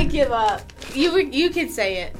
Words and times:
I 0.00 0.04
give 0.04 0.32
up. 0.32 0.62
You 0.94 1.18
you 1.18 1.50
can 1.50 1.68
say 1.68 1.98
it. 1.98 2.16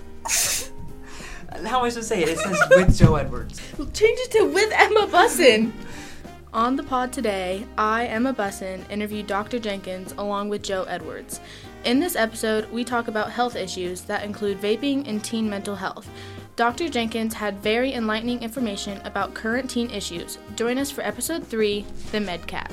How 1.64 1.78
am 1.78 1.84
I 1.86 1.88
supposed 1.88 1.96
to 1.96 2.02
say 2.02 2.22
it? 2.22 2.28
It 2.28 2.38
says 2.38 2.60
with 2.68 2.98
Joe 2.98 3.14
Edwards. 3.14 3.58
Change 3.78 4.18
it 4.20 4.30
to 4.32 4.52
with 4.52 4.70
Emma 4.74 5.06
Bussin. 5.06 5.72
On 6.52 6.76
the 6.76 6.82
pod 6.82 7.10
today, 7.10 7.64
I, 7.78 8.04
Emma 8.04 8.34
Bussin, 8.34 8.84
interview 8.90 9.22
Dr. 9.22 9.58
Jenkins 9.58 10.12
along 10.18 10.50
with 10.50 10.62
Joe 10.62 10.82
Edwards. 10.88 11.40
In 11.86 12.00
this 12.00 12.16
episode, 12.16 12.70
we 12.70 12.84
talk 12.84 13.08
about 13.08 13.30
health 13.30 13.56
issues 13.56 14.02
that 14.02 14.24
include 14.24 14.60
vaping 14.60 15.08
and 15.08 15.24
teen 15.24 15.48
mental 15.48 15.74
health. 15.74 16.06
Dr. 16.56 16.90
Jenkins 16.90 17.32
had 17.32 17.62
very 17.62 17.94
enlightening 17.94 18.42
information 18.42 19.00
about 19.06 19.32
current 19.32 19.70
teen 19.70 19.88
issues. 19.88 20.36
Join 20.54 20.76
us 20.76 20.90
for 20.90 21.00
episode 21.00 21.46
3 21.46 21.86
The 22.12 22.18
MedCat. 22.18 22.72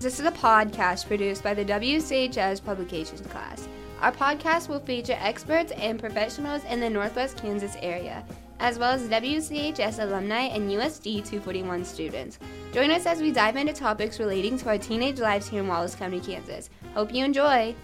This 0.00 0.18
is 0.18 0.26
a 0.26 0.32
podcast 0.32 1.06
produced 1.06 1.44
by 1.44 1.54
the 1.54 1.64
WCHS 1.64 2.64
Publications 2.64 3.20
class. 3.28 3.68
Our 4.00 4.12
podcast 4.12 4.68
will 4.68 4.78
feature 4.78 5.16
experts 5.18 5.72
and 5.72 5.98
professionals 5.98 6.62
in 6.64 6.78
the 6.78 6.88
Northwest 6.88 7.36
Kansas 7.36 7.76
area, 7.82 8.24
as 8.60 8.78
well 8.78 8.92
as 8.92 9.08
WCHS 9.08 10.00
alumni 10.00 10.42
and 10.42 10.70
USD 10.70 11.16
241 11.28 11.84
students. 11.84 12.38
Join 12.72 12.92
us 12.92 13.06
as 13.06 13.20
we 13.20 13.32
dive 13.32 13.56
into 13.56 13.72
topics 13.72 14.20
relating 14.20 14.56
to 14.58 14.68
our 14.68 14.78
teenage 14.78 15.18
lives 15.18 15.48
here 15.48 15.62
in 15.62 15.66
Wallace 15.66 15.96
County, 15.96 16.20
Kansas. 16.20 16.70
Hope 16.94 17.12
you 17.12 17.24
enjoy. 17.24 17.74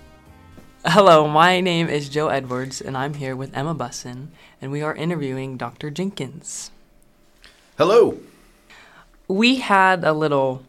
Hello, 0.86 1.26
my 1.26 1.60
name 1.60 1.88
is 1.88 2.08
Joe 2.08 2.28
Edwards, 2.28 2.80
and 2.80 2.96
I'm 2.96 3.14
here 3.14 3.34
with 3.34 3.56
Emma 3.56 3.74
Bussin, 3.74 4.28
and 4.62 4.70
we 4.70 4.82
are 4.82 4.94
interviewing 4.94 5.56
Dr. 5.56 5.90
Jenkins. 5.90 6.70
Hello. 7.76 8.20
We 9.26 9.56
had 9.56 10.04
a 10.04 10.12
little 10.12 10.62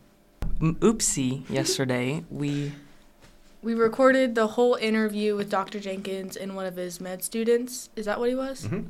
oopsie 0.59 1.47
yesterday. 1.47 2.23
We 2.31 2.71
We 3.65 3.73
recorded 3.73 4.35
the 4.35 4.45
whole 4.49 4.75
interview 4.75 5.35
with 5.35 5.49
Dr. 5.49 5.79
Jenkins 5.79 6.37
and 6.37 6.55
one 6.55 6.67
of 6.67 6.75
his 6.75 7.01
med 7.01 7.23
students. 7.23 7.89
Is 7.95 8.05
that 8.05 8.19
what 8.19 8.29
he 8.29 8.35
was? 8.35 8.67
Mhm. 8.67 8.89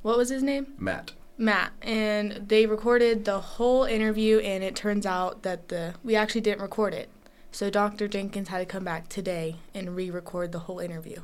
What 0.00 0.16
was 0.16 0.30
his 0.30 0.42
name? 0.42 0.72
Matt. 0.78 1.12
Matt. 1.36 1.72
And 1.82 2.32
they 2.48 2.64
recorded 2.64 3.26
the 3.26 3.40
whole 3.40 3.84
interview, 3.84 4.38
and 4.38 4.64
it 4.64 4.74
turns 4.74 5.04
out 5.04 5.42
that 5.42 5.68
the 5.68 5.96
we 6.02 6.16
actually 6.16 6.40
didn't 6.40 6.62
record 6.62 6.94
it. 6.94 7.10
So 7.52 7.68
Dr. 7.68 8.08
Jenkins 8.08 8.48
had 8.48 8.60
to 8.60 8.64
come 8.64 8.84
back 8.84 9.10
today 9.10 9.56
and 9.74 9.94
re-record 9.94 10.50
the 10.52 10.60
whole 10.60 10.78
interview. 10.78 11.20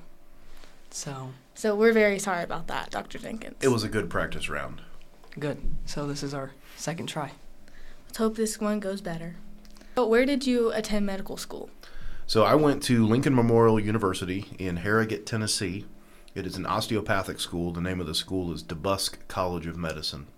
so 0.91 1.31
So 1.55 1.75
we're 1.75 1.93
very 1.95 2.19
sorry 2.19 2.43
about 2.45 2.67
that, 2.67 2.91
Dr. 2.91 3.17
Jenkins. 3.19 3.57
It 3.63 3.69
was 3.69 3.85
a 3.85 3.89
good 3.89 4.11
practice 4.11 4.51
round. 4.51 4.83
good. 5.39 5.57
So 5.87 6.07
this 6.07 6.23
is 6.23 6.35
our 6.35 6.51
second 6.77 7.07
try. 7.07 7.33
Let's 8.07 8.19
hope 8.19 8.37
this 8.37 8.61
one 8.61 8.81
goes 8.81 9.01
better. 9.01 9.37
But 9.95 10.09
where 10.09 10.27
did 10.27 10.47
you 10.47 10.71
attend 10.73 11.07
medical 11.07 11.39
school? 11.39 11.71
So 12.27 12.45
I 12.45 12.55
went 12.55 12.83
to 12.85 13.07
Lincoln 13.07 13.35
Memorial 13.35 13.79
University 13.79 14.47
in 14.59 14.79
Harrogate, 14.79 15.27
Tennessee. 15.27 15.85
It 16.35 16.47
is 16.47 16.57
an 16.57 16.65
osteopathic 16.67 17.41
school. 17.41 17.73
The 17.73 17.81
name 17.81 18.01
of 18.01 18.07
the 18.07 18.15
school 18.15 18.53
is 18.53 18.63
DeBusk 18.63 19.15
College 19.29 19.67
of 19.67 19.77
Medicine. 19.77 20.29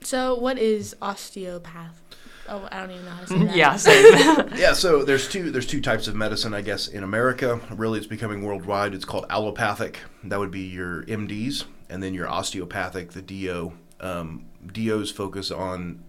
So 0.00 0.38
what 0.38 0.58
is 0.58 0.96
osteopath? 1.02 2.00
Oh, 2.48 2.66
I 2.72 2.80
don't 2.80 2.92
even 2.92 3.04
know 3.04 3.10
how 3.10 3.20
to 3.22 3.26
say 3.26 3.38
that. 3.44 3.56
yeah, 3.56 3.76
same. 3.76 4.48
Yeah, 4.56 4.72
so 4.72 5.04
there's 5.04 5.28
two 5.28 5.50
there's 5.50 5.66
two 5.66 5.82
types 5.82 6.08
of 6.08 6.14
medicine, 6.14 6.54
I 6.54 6.62
guess, 6.62 6.88
in 6.88 7.02
America. 7.02 7.60
Really, 7.70 7.98
it's 7.98 8.06
becoming 8.06 8.42
worldwide. 8.42 8.94
It's 8.94 9.04
called 9.04 9.26
allopathic. 9.28 9.98
That 10.24 10.38
would 10.38 10.50
be 10.50 10.62
your 10.62 11.02
MDs, 11.04 11.64
and 11.90 12.02
then 12.02 12.14
your 12.14 12.26
osteopathic, 12.28 13.12
the 13.12 13.20
DO. 13.22 13.72
Um, 14.00 14.46
DOs 14.72 15.10
focus 15.10 15.50
on 15.50 16.02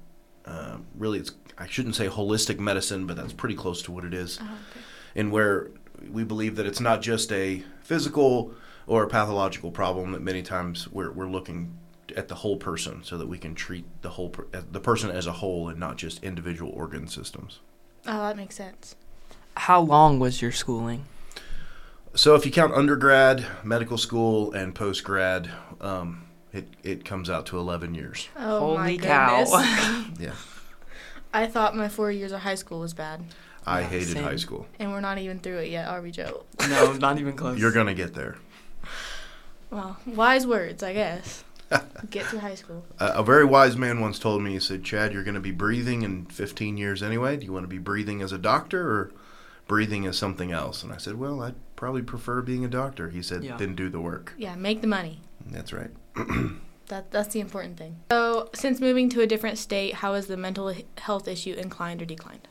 uh, 0.45 0.77
really, 0.95 1.19
it's 1.19 1.31
I 1.57 1.67
shouldn't 1.67 1.95
say 1.95 2.07
holistic 2.07 2.57
medicine, 2.57 3.05
but 3.05 3.17
that's 3.17 3.33
pretty 3.33 3.55
close 3.55 3.81
to 3.83 3.91
what 3.91 4.05
it 4.05 4.13
is. 4.13 4.39
Oh, 4.41 4.45
okay. 4.45 4.85
And 5.15 5.31
where 5.31 5.71
we 6.09 6.23
believe 6.23 6.55
that 6.55 6.65
it's 6.65 6.79
not 6.79 7.02
just 7.02 7.31
a 7.31 7.63
physical 7.83 8.53
or 8.88 9.03
a 9.03 9.07
pathological 9.07 9.71
problem 9.71 10.11
that 10.13 10.21
many 10.21 10.41
times 10.41 10.88
we're, 10.91 11.11
we're 11.11 11.27
looking 11.29 11.78
at 12.16 12.28
the 12.28 12.35
whole 12.35 12.57
person 12.57 13.03
so 13.03 13.17
that 13.17 13.28
we 13.28 13.38
can 13.38 13.53
treat 13.53 13.85
the 14.01 14.09
whole 14.09 14.29
per, 14.29 14.45
uh, 14.53 14.61
the 14.72 14.79
person 14.79 15.11
as 15.11 15.28
a 15.28 15.34
whole 15.34 15.69
and 15.69 15.79
not 15.79 15.95
just 15.97 16.23
individual 16.23 16.72
organ 16.72 17.07
systems 17.07 17.59
Oh, 18.07 18.22
that 18.28 18.38
makes 18.38 18.56
sense. 18.56 18.95
How 19.57 19.81
long 19.81 20.19
was 20.19 20.41
your 20.41 20.51
schooling? 20.51 21.06
so 22.16 22.34
if 22.34 22.44
you 22.45 22.51
count 22.51 22.73
undergrad 22.73 23.45
medical 23.63 23.97
school 23.97 24.51
and 24.53 24.73
post 24.73 25.03
grad 25.03 25.50
um, 25.81 26.25
it, 26.51 26.67
it 26.81 27.05
comes 27.05 27.29
out 27.29 27.45
to 27.45 27.57
11 27.59 27.94
years 27.94 28.28
Oh 28.35 28.75
my 28.75 28.85
Holy 28.94 28.97
cow. 28.97 29.45
goodness. 29.45 30.19
yeah 30.19 30.34
I 31.31 31.45
thought 31.45 31.75
my 31.75 31.89
four 31.89 32.11
years 32.11 32.31
of 32.31 32.39
high 32.41 32.55
school 32.55 32.79
was 32.79 32.95
bad, 32.95 33.23
i 33.66 33.81
Yeah, 33.81 33.88
hated 33.88 34.08
same. 34.09 34.24
high 34.24 34.36
school 34.36 34.66
and 34.80 34.92
we're 34.92 35.02
not 35.02 35.18
even 35.18 35.40
through 35.40 35.58
it 35.59 35.70
yet, 35.70 35.88
are 35.88 36.02
we, 36.02 36.12
Joe? 36.12 36.44
no, 36.70 36.94
not 36.94 37.20
even 37.20 37.36
close. 37.36 37.59
you're 37.59 37.72
gonna 37.72 37.94
get 37.94 38.14
there 38.14 38.38
Well, 39.72 39.97
wise 40.08 40.47
words, 40.47 40.81
I 40.81 40.94
guess. 40.94 41.44
Get 42.09 42.28
to 42.30 42.40
high 42.40 42.56
school. 42.56 42.84
a, 43.00 43.06
a 43.20 43.24
very 43.24 43.46
wise 43.46 43.78
man 43.78 44.00
once 44.00 44.18
told 44.18 44.42
me 44.42 44.53
he 44.53 44.59
said 44.59 44.84
chad 44.84 45.14
you're 45.14 45.24
going 45.24 45.36
to 45.36 45.40
be 45.40 45.52
breathing 45.52 46.02
in 46.02 46.25
15 46.25 46.78
years 46.78 47.03
anyway 47.03 47.38
do 47.38 47.46
you 47.46 47.53
want 47.53 47.64
to 47.64 47.68
be 47.68 47.78
breathing 47.78 48.24
as 48.24 48.31
a 48.31 48.40
doctor 48.40 48.90
or 48.90 49.12
breathing 49.68 50.08
as 50.08 50.18
something 50.18 50.52
else 50.52 50.81
and 50.81 50.91
i 50.91 50.97
said 50.97 51.14
well 51.20 51.44
i'd 51.44 51.53
probably 51.76 52.02
prefer 52.02 52.41
being 52.41 52.66
a 52.66 52.68
doctor 52.68 53.09
he 53.09 53.22
said 53.22 53.44
Yeah. 53.44 53.56
then 53.58 53.76
do 53.76 53.88
the 53.88 54.00
work 54.02 54.34
Yeah, 54.36 54.56
make 54.56 54.81
the 54.81 54.88
money. 54.88 55.22
that's 55.46 55.72
right 55.72 55.91
That 56.88 57.12
that's 57.12 57.31
the 57.34 57.40
important 57.40 57.78
thing. 57.78 57.97
So, 58.12 58.50
since 58.56 58.80
moving 58.81 59.09
to 59.09 59.22
a 59.22 59.28
different 59.28 59.59
state, 59.59 59.94
how 59.94 60.16
has 60.16 60.26
the 60.26 60.36
mental 60.38 60.74
health 60.97 61.28
issue 61.28 61.53
inclined 61.53 62.02
or 62.02 62.06
declined? 62.06 62.47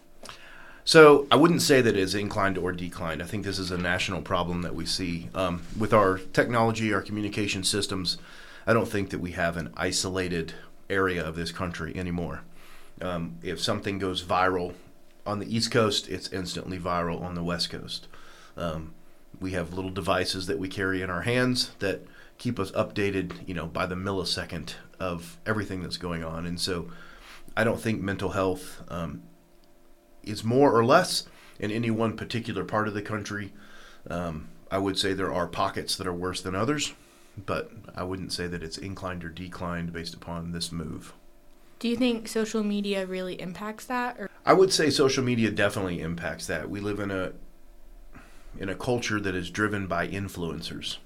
So 0.88 1.26
i 1.30 1.36
wouldn't 1.36 1.60
say 1.60 1.82
that 1.82 1.98
it's 1.98 2.14
inclined 2.14 2.56
or 2.56 2.72
declined. 2.72 3.22
I 3.22 3.26
think 3.26 3.44
this 3.44 3.58
is 3.58 3.70
a 3.70 3.76
national 3.76 4.22
problem 4.22 4.62
that 4.62 4.74
we 4.74 4.86
see. 4.86 5.28
Um, 5.34 5.62
with 5.78 5.92
our 5.92 6.16
technology 6.16 6.94
our 6.94 7.02
communication 7.02 7.62
systems 7.62 8.16
i 8.66 8.72
don't 8.72 8.88
think 8.88 9.10
that 9.10 9.18
we 9.18 9.32
have 9.32 9.58
an 9.58 9.70
isolated 9.76 10.54
area 10.88 11.22
of 11.22 11.36
this 11.36 11.52
country 11.52 11.94
anymore. 11.94 12.40
Um, 13.02 13.36
if 13.42 13.60
something 13.60 13.98
goes 13.98 14.24
viral 14.24 14.72
on 15.26 15.40
the 15.40 15.54
east 15.54 15.70
coast 15.70 16.08
it's 16.08 16.32
instantly 16.32 16.78
viral 16.78 17.20
on 17.20 17.34
the 17.34 17.44
west 17.44 17.68
coast. 17.68 18.08
Um, 18.56 18.94
we 19.38 19.50
have 19.50 19.74
little 19.74 19.90
devices 19.90 20.46
that 20.46 20.58
we 20.58 20.68
carry 20.68 21.02
in 21.02 21.10
our 21.10 21.22
hands 21.22 21.72
that 21.80 22.00
keep 22.38 22.58
us 22.58 22.70
updated 22.70 23.46
you 23.46 23.52
know 23.52 23.66
by 23.66 23.84
the 23.84 23.94
millisecond 23.94 24.72
of 24.98 25.36
everything 25.44 25.82
that's 25.82 25.98
going 25.98 26.24
on. 26.24 26.46
And 26.46 26.58
so 26.58 26.88
i 27.58 27.62
don't 27.62 27.80
think 27.80 28.00
mental 28.00 28.30
health 28.30 28.80
um, 28.88 29.22
is 30.22 30.44
more 30.44 30.72
or 30.72 30.84
less 30.84 31.26
in 31.58 31.70
any 31.70 31.90
one 31.90 32.16
particular 32.16 32.64
part 32.64 32.88
of 32.88 32.94
the 32.94 33.02
country 33.02 33.52
um, 34.10 34.48
i 34.70 34.78
would 34.78 34.98
say 34.98 35.12
there 35.12 35.32
are 35.32 35.46
pockets 35.46 35.96
that 35.96 36.06
are 36.06 36.12
worse 36.14 36.40
than 36.40 36.54
others 36.54 36.92
but 37.46 37.70
i 37.94 38.02
wouldn't 38.02 38.32
say 38.32 38.46
that 38.46 38.62
it's 38.62 38.78
inclined 38.78 39.24
or 39.24 39.28
declined 39.28 39.92
based 39.92 40.14
upon 40.14 40.52
this 40.52 40.72
move 40.72 41.12
Do 41.78 41.88
you 41.88 41.96
think 41.96 42.26
social 42.28 42.64
media 42.64 43.06
really 43.06 43.40
impacts 43.40 43.84
that? 43.86 44.18
Or 44.18 44.28
I 44.44 44.52
would 44.52 44.72
say 44.72 44.90
social 44.90 45.22
media 45.22 45.50
definitely 45.50 46.00
impacts 46.00 46.46
that. 46.46 46.68
We 46.68 46.80
live 46.80 46.98
in 46.98 47.10
a 47.10 47.32
in 48.58 48.68
a 48.68 48.74
culture 48.74 49.20
that 49.20 49.34
is 49.34 49.50
driven 49.50 49.86
by 49.86 50.08
influencers. 50.08 50.96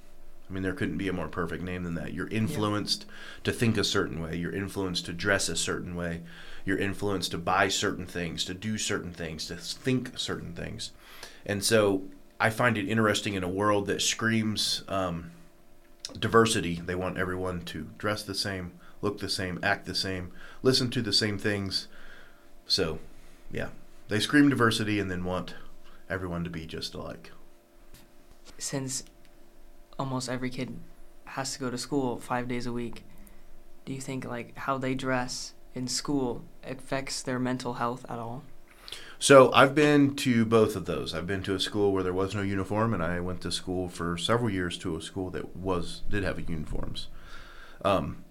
I 0.53 0.55
mean, 0.55 0.65
there 0.65 0.75
couldn't 0.75 0.99
be 0.99 1.09
a 1.09 1.15
more 1.15 1.29
perfect 1.29 1.63
name 1.63 1.83
than 1.83 1.95
that. 1.95 2.13
You're 2.13 2.29
influenced 2.29 3.07
to 3.43 3.53
think 3.53 3.79
a 3.79 3.85
certain 3.85 4.21
way. 4.21 4.37
You're 4.37 4.55
influenced 4.55 5.07
to 5.07 5.15
dress 5.15 5.49
a 5.49 5.57
certain 5.57 5.97
way. 5.97 6.21
You're 6.67 6.77
influenced 6.77 7.31
to 7.31 7.39
buy 7.39 7.69
certain 7.69 8.05
things, 8.05 8.45
to 8.45 8.53
do 8.53 8.77
certain 8.77 9.15
things, 9.15 9.47
to 9.47 9.57
think 9.57 10.19
certain 10.19 10.53
things. 10.53 10.93
And 11.47 11.65
so 11.65 12.03
I 12.39 12.51
find 12.51 12.77
it 12.77 12.87
interesting 12.87 13.33
in 13.33 13.43
a 13.43 13.49
world 13.49 13.87
that 13.87 14.03
screams 14.03 14.85
um, 14.89 15.31
diversity. 16.19 16.83
They 16.85 16.97
want 16.97 17.17
everyone 17.17 17.63
to 17.63 17.89
dress 17.97 18.23
the 18.23 18.35
same, 18.35 18.73
look 19.01 19.21
the 19.21 19.31
same, 19.31 19.59
act 19.63 19.87
the 19.87 19.95
same, 19.95 20.33
listen 20.63 20.91
to 20.91 21.01
the 21.01 21.15
same 21.15 21.39
things. 21.39 21.89
So, 22.67 22.99
yeah, 23.51 23.69
they 24.09 24.21
scream 24.21 24.51
diversity 24.51 25.01
and 25.01 25.11
then 25.11 25.25
want 25.25 25.55
everyone 26.11 26.45
to 26.45 26.51
be 26.51 26.67
just 26.67 26.93
alike. 26.93 27.31
Since 28.59 29.05
almost 30.03 30.29
every 30.29 30.51
kid 30.51 30.77
has 31.27 31.53
to 31.53 31.61
go 31.61 31.71
to 31.71 31.79
school 31.79 32.19
five 32.19 32.49
days 32.49 32.67
a 32.67 32.73
week, 32.73 33.05
do 33.85 33.93
you 33.93 34.01
think 34.01 34.25
like 34.25 34.59
how 34.59 34.77
they 34.77 34.95
dress 34.95 35.55
in 35.77 35.87
school 35.87 36.43
affects 36.65 37.23
their 37.23 37.39
mental 37.39 37.75
health 37.75 38.05
at 38.09 38.19
all? 38.19 38.43
So 39.21 39.53
I've 39.53 39.77
been 39.77 40.17
to 40.17 40.45
both 40.45 40.75
of 40.75 40.87
those. 40.87 41.15
I've 41.15 41.29
been 41.29 41.45
to 41.45 41.55
a 41.55 41.61
school 41.61 41.93
where 41.93 42.03
there 42.03 42.13
was 42.13 42.35
no 42.35 42.43
uniform, 42.43 42.93
and 42.93 43.03
I 43.03 43.21
went 43.21 43.43
to 43.43 43.53
school 43.53 43.89
for 43.89 44.19
several 44.19 44.51
years 44.51 44.77
to 44.79 44.97
a 44.97 45.01
school 45.01 45.31
that 45.31 45.57
was 45.57 46.03
did 46.11 46.25
have 46.25 46.41
uniforms. 46.51 47.07
Um, 47.85 48.25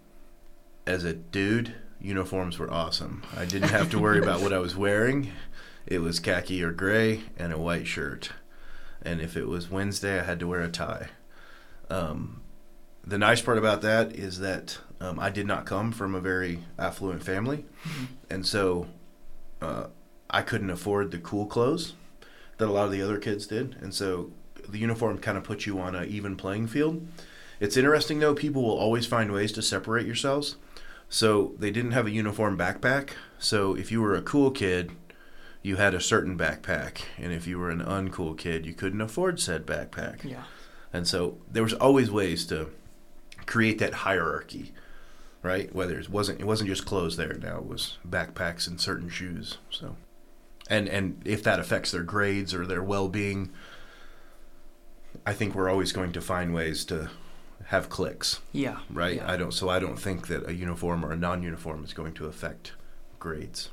as 0.86 1.06
a 1.06 1.14
dude, 1.14 1.74
uniforms 2.02 2.60
were 2.60 2.72
awesome. 2.72 3.24
I 3.38 3.46
didn't 3.46 3.70
have 3.70 3.90
to 3.92 4.00
worry 4.00 4.20
about 4.20 4.42
what 4.42 4.52
I 4.52 4.60
was 4.60 4.76
wearing. 4.76 5.32
It 5.86 6.00
was 6.00 6.20
khaki 6.20 6.62
or 6.62 6.74
gray 6.74 7.22
and 7.38 7.54
a 7.54 7.58
white 7.58 7.88
shirt, 7.88 8.34
and 9.02 9.22
if 9.22 9.38
it 9.38 9.48
was 9.48 9.72
Wednesday, 9.72 10.20
I 10.20 10.24
had 10.26 10.40
to 10.42 10.48
wear 10.48 10.62
a 10.62 10.68
tie. 10.68 11.08
Um, 11.92 12.42
the 13.06 13.18
nice 13.18 13.42
part 13.42 13.58
about 13.58 13.82
that 13.82 14.16
is 14.16 14.40
that 14.40 14.78
um, 15.00 15.20
I 15.20 15.30
did 15.30 15.46
not 15.46 15.66
come 15.66 15.92
from 15.92 16.16
a 16.16 16.22
very 16.22 16.64
affluent 16.80 17.24
family, 17.24 17.66
and 18.30 18.46
so. 18.46 18.88
Uh, 19.62 19.88
I 20.32 20.42
couldn't 20.42 20.70
afford 20.70 21.12
the 21.12 21.20
cool 21.20 21.46
clothes 21.46 21.94
that 22.58 22.68
a 22.68 22.72
lot 22.72 22.86
of 22.86 22.92
the 22.92 23.02
other 23.02 23.18
kids 23.18 23.46
did, 23.46 23.76
and 23.82 23.94
so 23.94 24.32
the 24.68 24.80
uniform 24.80 25.18
kind 25.18 25.38
of 25.38 25.44
puts 25.44 25.68
you 25.68 25.80
on 25.80 25.94
an 25.94 26.08
even 26.08 26.38
playing 26.38 26.68
field. 26.68 27.06
It's 27.60 27.78
interesting 27.78 28.20
though; 28.20 28.34
people 28.34 28.64
will 28.64 28.78
always 28.78 29.06
find 29.06 29.32
ways 29.32 29.52
to 29.54 29.62
separate 29.62 30.06
yourselves. 30.06 30.56
So 31.10 31.54
they 31.60 31.72
didn't 31.72 31.92
have 31.92 32.08
a 32.08 32.12
uniform 32.12 32.58
backpack. 32.58 33.10
So 33.38 33.76
if 33.76 33.92
you 33.92 34.02
were 34.02 34.16
a 34.16 34.22
cool 34.22 34.50
kid, 34.52 34.92
you 35.62 35.76
had 35.76 35.94
a 35.94 36.00
certain 36.00 36.38
backpack, 36.38 37.02
and 37.18 37.34
if 37.34 37.46
you 37.46 37.60
were 37.60 37.70
an 37.70 37.82
uncool 37.82 38.38
kid, 38.38 38.66
you 38.66 38.74
couldn't 38.74 39.02
afford 39.02 39.40
said 39.40 39.66
backpack. 39.66 40.24
Yeah. 40.24 40.44
And 40.94 41.08
so 41.08 41.38
there 41.52 41.64
was 41.64 41.74
always 41.74 42.12
ways 42.12 42.46
to 42.48 42.70
create 43.46 43.80
that 43.80 43.94
hierarchy, 43.94 44.74
right? 45.42 45.74
Whether 45.74 46.00
it 46.00 46.10
wasn't 46.10 46.40
it 46.42 46.46
wasn't 46.46 46.70
just 46.70 46.86
clothes 46.86 47.18
there 47.18 47.34
now, 47.34 47.58
it 47.58 47.66
was 47.68 47.98
backpacks 48.08 48.68
and 48.68 48.80
certain 48.80 49.10
shoes. 49.10 49.58
So 49.70 49.96
and 50.70 50.88
and 50.90 51.22
if 51.26 51.44
that 51.44 51.60
affects 51.60 51.92
their 51.92 52.04
grades 52.04 52.54
or 52.54 52.66
their 52.66 52.84
well-being, 52.84 53.52
I 55.26 55.34
think 55.34 55.56
we're 55.56 55.70
always 55.70 55.92
going 55.92 56.12
to 56.14 56.22
find 56.22 56.54
ways 56.54 56.84
to 56.86 57.10
have 57.66 57.90
cliques, 57.90 58.40
Yeah. 58.52 58.80
right? 58.90 59.18
Yeah. 59.18 59.32
I 59.32 59.38
don't 59.38 59.54
so 59.54 59.70
I 59.70 59.80
don't 59.80 59.98
think 60.00 60.28
that 60.28 60.48
a 60.48 60.54
uniform 60.54 61.06
or 61.06 61.12
a 61.12 61.16
non-uniform 61.18 61.84
is 61.84 61.94
going 61.94 62.14
to 62.16 62.26
affect 62.26 62.74
grades. 63.20 63.70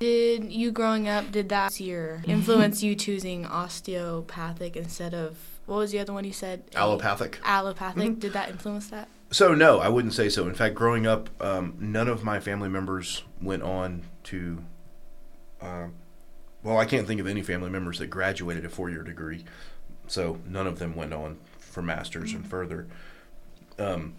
Did 0.00 0.52
you 0.52 0.70
growing 0.72 1.08
up, 1.08 1.30
did 1.30 1.48
that 1.50 1.78
year 1.80 2.22
influence 2.26 2.82
you 2.82 2.94
choosing 2.94 3.46
osteopathic 3.46 4.76
instead 4.76 5.14
of, 5.14 5.36
what 5.66 5.76
was 5.76 5.90
the 5.90 5.98
other 5.98 6.12
one 6.12 6.24
you 6.24 6.32
said? 6.32 6.64
Allopathic. 6.74 7.40
Allopathic. 7.44 8.18
Did 8.18 8.32
that 8.32 8.50
influence 8.50 8.88
that? 8.88 9.08
So 9.30 9.54
no, 9.54 9.80
I 9.80 9.88
wouldn't 9.88 10.14
say 10.14 10.28
so. 10.28 10.46
In 10.46 10.54
fact, 10.54 10.74
growing 10.74 11.06
up, 11.06 11.28
um, 11.42 11.76
none 11.80 12.08
of 12.08 12.22
my 12.22 12.38
family 12.40 12.68
members 12.68 13.22
went 13.40 13.62
on 13.62 14.02
to. 14.24 14.64
Uh, 15.60 15.86
well, 16.62 16.78
I 16.78 16.84
can't 16.84 17.06
think 17.06 17.20
of 17.20 17.26
any 17.26 17.42
family 17.42 17.70
members 17.70 17.98
that 17.98 18.06
graduated 18.08 18.64
a 18.64 18.68
four-year 18.68 19.02
degree, 19.02 19.44
so 20.06 20.38
none 20.46 20.66
of 20.66 20.78
them 20.78 20.94
went 20.94 21.12
on 21.12 21.38
for 21.58 21.82
masters 21.82 22.32
and 22.32 22.46
further. 22.46 22.86
Um, 23.78 24.14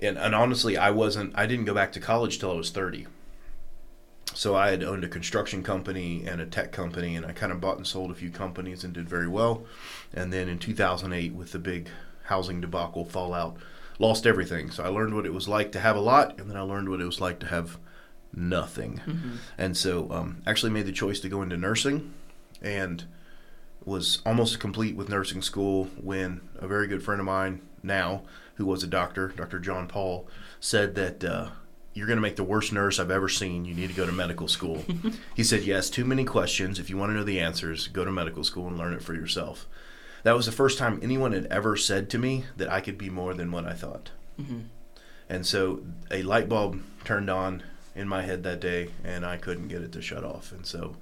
and 0.00 0.18
and 0.18 0.34
honestly, 0.34 0.76
I 0.76 0.90
wasn't. 0.90 1.32
I 1.36 1.46
didn't 1.46 1.66
go 1.66 1.74
back 1.74 1.92
to 1.92 2.00
college 2.00 2.38
till 2.38 2.50
I 2.50 2.54
was 2.54 2.70
thirty. 2.70 3.06
So 4.34 4.56
I 4.56 4.70
had 4.70 4.82
owned 4.82 5.04
a 5.04 5.08
construction 5.08 5.62
company 5.62 6.24
and 6.26 6.40
a 6.40 6.46
tech 6.46 6.72
company, 6.72 7.14
and 7.14 7.24
I 7.24 7.32
kind 7.32 7.52
of 7.52 7.60
bought 7.60 7.76
and 7.76 7.86
sold 7.86 8.10
a 8.10 8.14
few 8.14 8.30
companies 8.30 8.82
and 8.82 8.92
did 8.92 9.08
very 9.08 9.28
well. 9.28 9.64
And 10.12 10.32
then 10.32 10.48
in 10.48 10.58
2008, 10.58 11.32
with 11.32 11.52
the 11.52 11.58
big 11.60 11.88
housing 12.24 12.60
debacle 12.60 13.04
fallout, 13.04 13.56
lost 13.98 14.26
everything. 14.26 14.72
So 14.72 14.82
I 14.82 14.88
learned 14.88 15.14
what 15.14 15.24
it 15.24 15.32
was 15.32 15.46
like 15.48 15.70
to 15.72 15.80
have 15.80 15.96
a 15.96 16.00
lot, 16.00 16.38
and 16.38 16.50
then 16.50 16.56
I 16.56 16.62
learned 16.62 16.88
what 16.88 17.00
it 17.00 17.04
was 17.04 17.20
like 17.20 17.38
to 17.40 17.46
have 17.46 17.78
nothing. 18.34 19.00
Mm-hmm. 19.06 19.36
And 19.56 19.76
so, 19.76 20.10
um, 20.10 20.42
actually, 20.46 20.72
made 20.72 20.86
the 20.86 20.92
choice 20.92 21.20
to 21.20 21.28
go 21.28 21.40
into 21.40 21.56
nursing, 21.56 22.12
and 22.60 23.04
was 23.84 24.20
almost 24.26 24.58
complete 24.58 24.96
with 24.96 25.08
nursing 25.08 25.42
school 25.42 25.90
when 26.00 26.40
a 26.56 26.66
very 26.66 26.88
good 26.88 27.04
friend 27.04 27.20
of 27.20 27.26
mine 27.26 27.60
now, 27.82 28.22
who 28.54 28.66
was 28.66 28.82
a 28.82 28.88
doctor, 28.88 29.28
Dr. 29.28 29.60
John 29.60 29.86
Paul, 29.86 30.26
said 30.58 30.96
that. 30.96 31.22
Uh, 31.22 31.48
you're 31.94 32.06
going 32.06 32.16
to 32.16 32.22
make 32.22 32.36
the 32.36 32.44
worst 32.44 32.72
nurse 32.72 32.98
I've 32.98 33.10
ever 33.10 33.28
seen. 33.28 33.64
You 33.64 33.74
need 33.74 33.88
to 33.88 33.96
go 33.96 34.04
to 34.04 34.12
medical 34.12 34.48
school. 34.48 34.84
he 35.34 35.44
said, 35.44 35.62
Yes, 35.62 35.88
too 35.88 36.04
many 36.04 36.24
questions. 36.24 36.78
If 36.78 36.90
you 36.90 36.96
want 36.96 37.10
to 37.10 37.14
know 37.14 37.24
the 37.24 37.40
answers, 37.40 37.88
go 37.88 38.04
to 38.04 38.10
medical 38.10 38.44
school 38.44 38.66
and 38.66 38.76
learn 38.76 38.92
it 38.92 39.02
for 39.02 39.14
yourself. 39.14 39.66
That 40.24 40.36
was 40.36 40.46
the 40.46 40.52
first 40.52 40.78
time 40.78 40.98
anyone 41.02 41.32
had 41.32 41.46
ever 41.46 41.76
said 41.76 42.10
to 42.10 42.18
me 42.18 42.44
that 42.56 42.70
I 42.70 42.80
could 42.80 42.98
be 42.98 43.10
more 43.10 43.34
than 43.34 43.52
what 43.52 43.64
I 43.64 43.74
thought. 43.74 44.10
Mm-hmm. 44.40 44.60
And 45.28 45.46
so 45.46 45.84
a 46.10 46.22
light 46.22 46.48
bulb 46.48 46.82
turned 47.04 47.30
on 47.30 47.62
in 47.94 48.08
my 48.08 48.22
head 48.22 48.42
that 48.42 48.60
day, 48.60 48.90
and 49.04 49.24
I 49.24 49.36
couldn't 49.36 49.68
get 49.68 49.82
it 49.82 49.92
to 49.92 50.02
shut 50.02 50.24
off. 50.24 50.50
And 50.50 50.66
so 50.66 50.96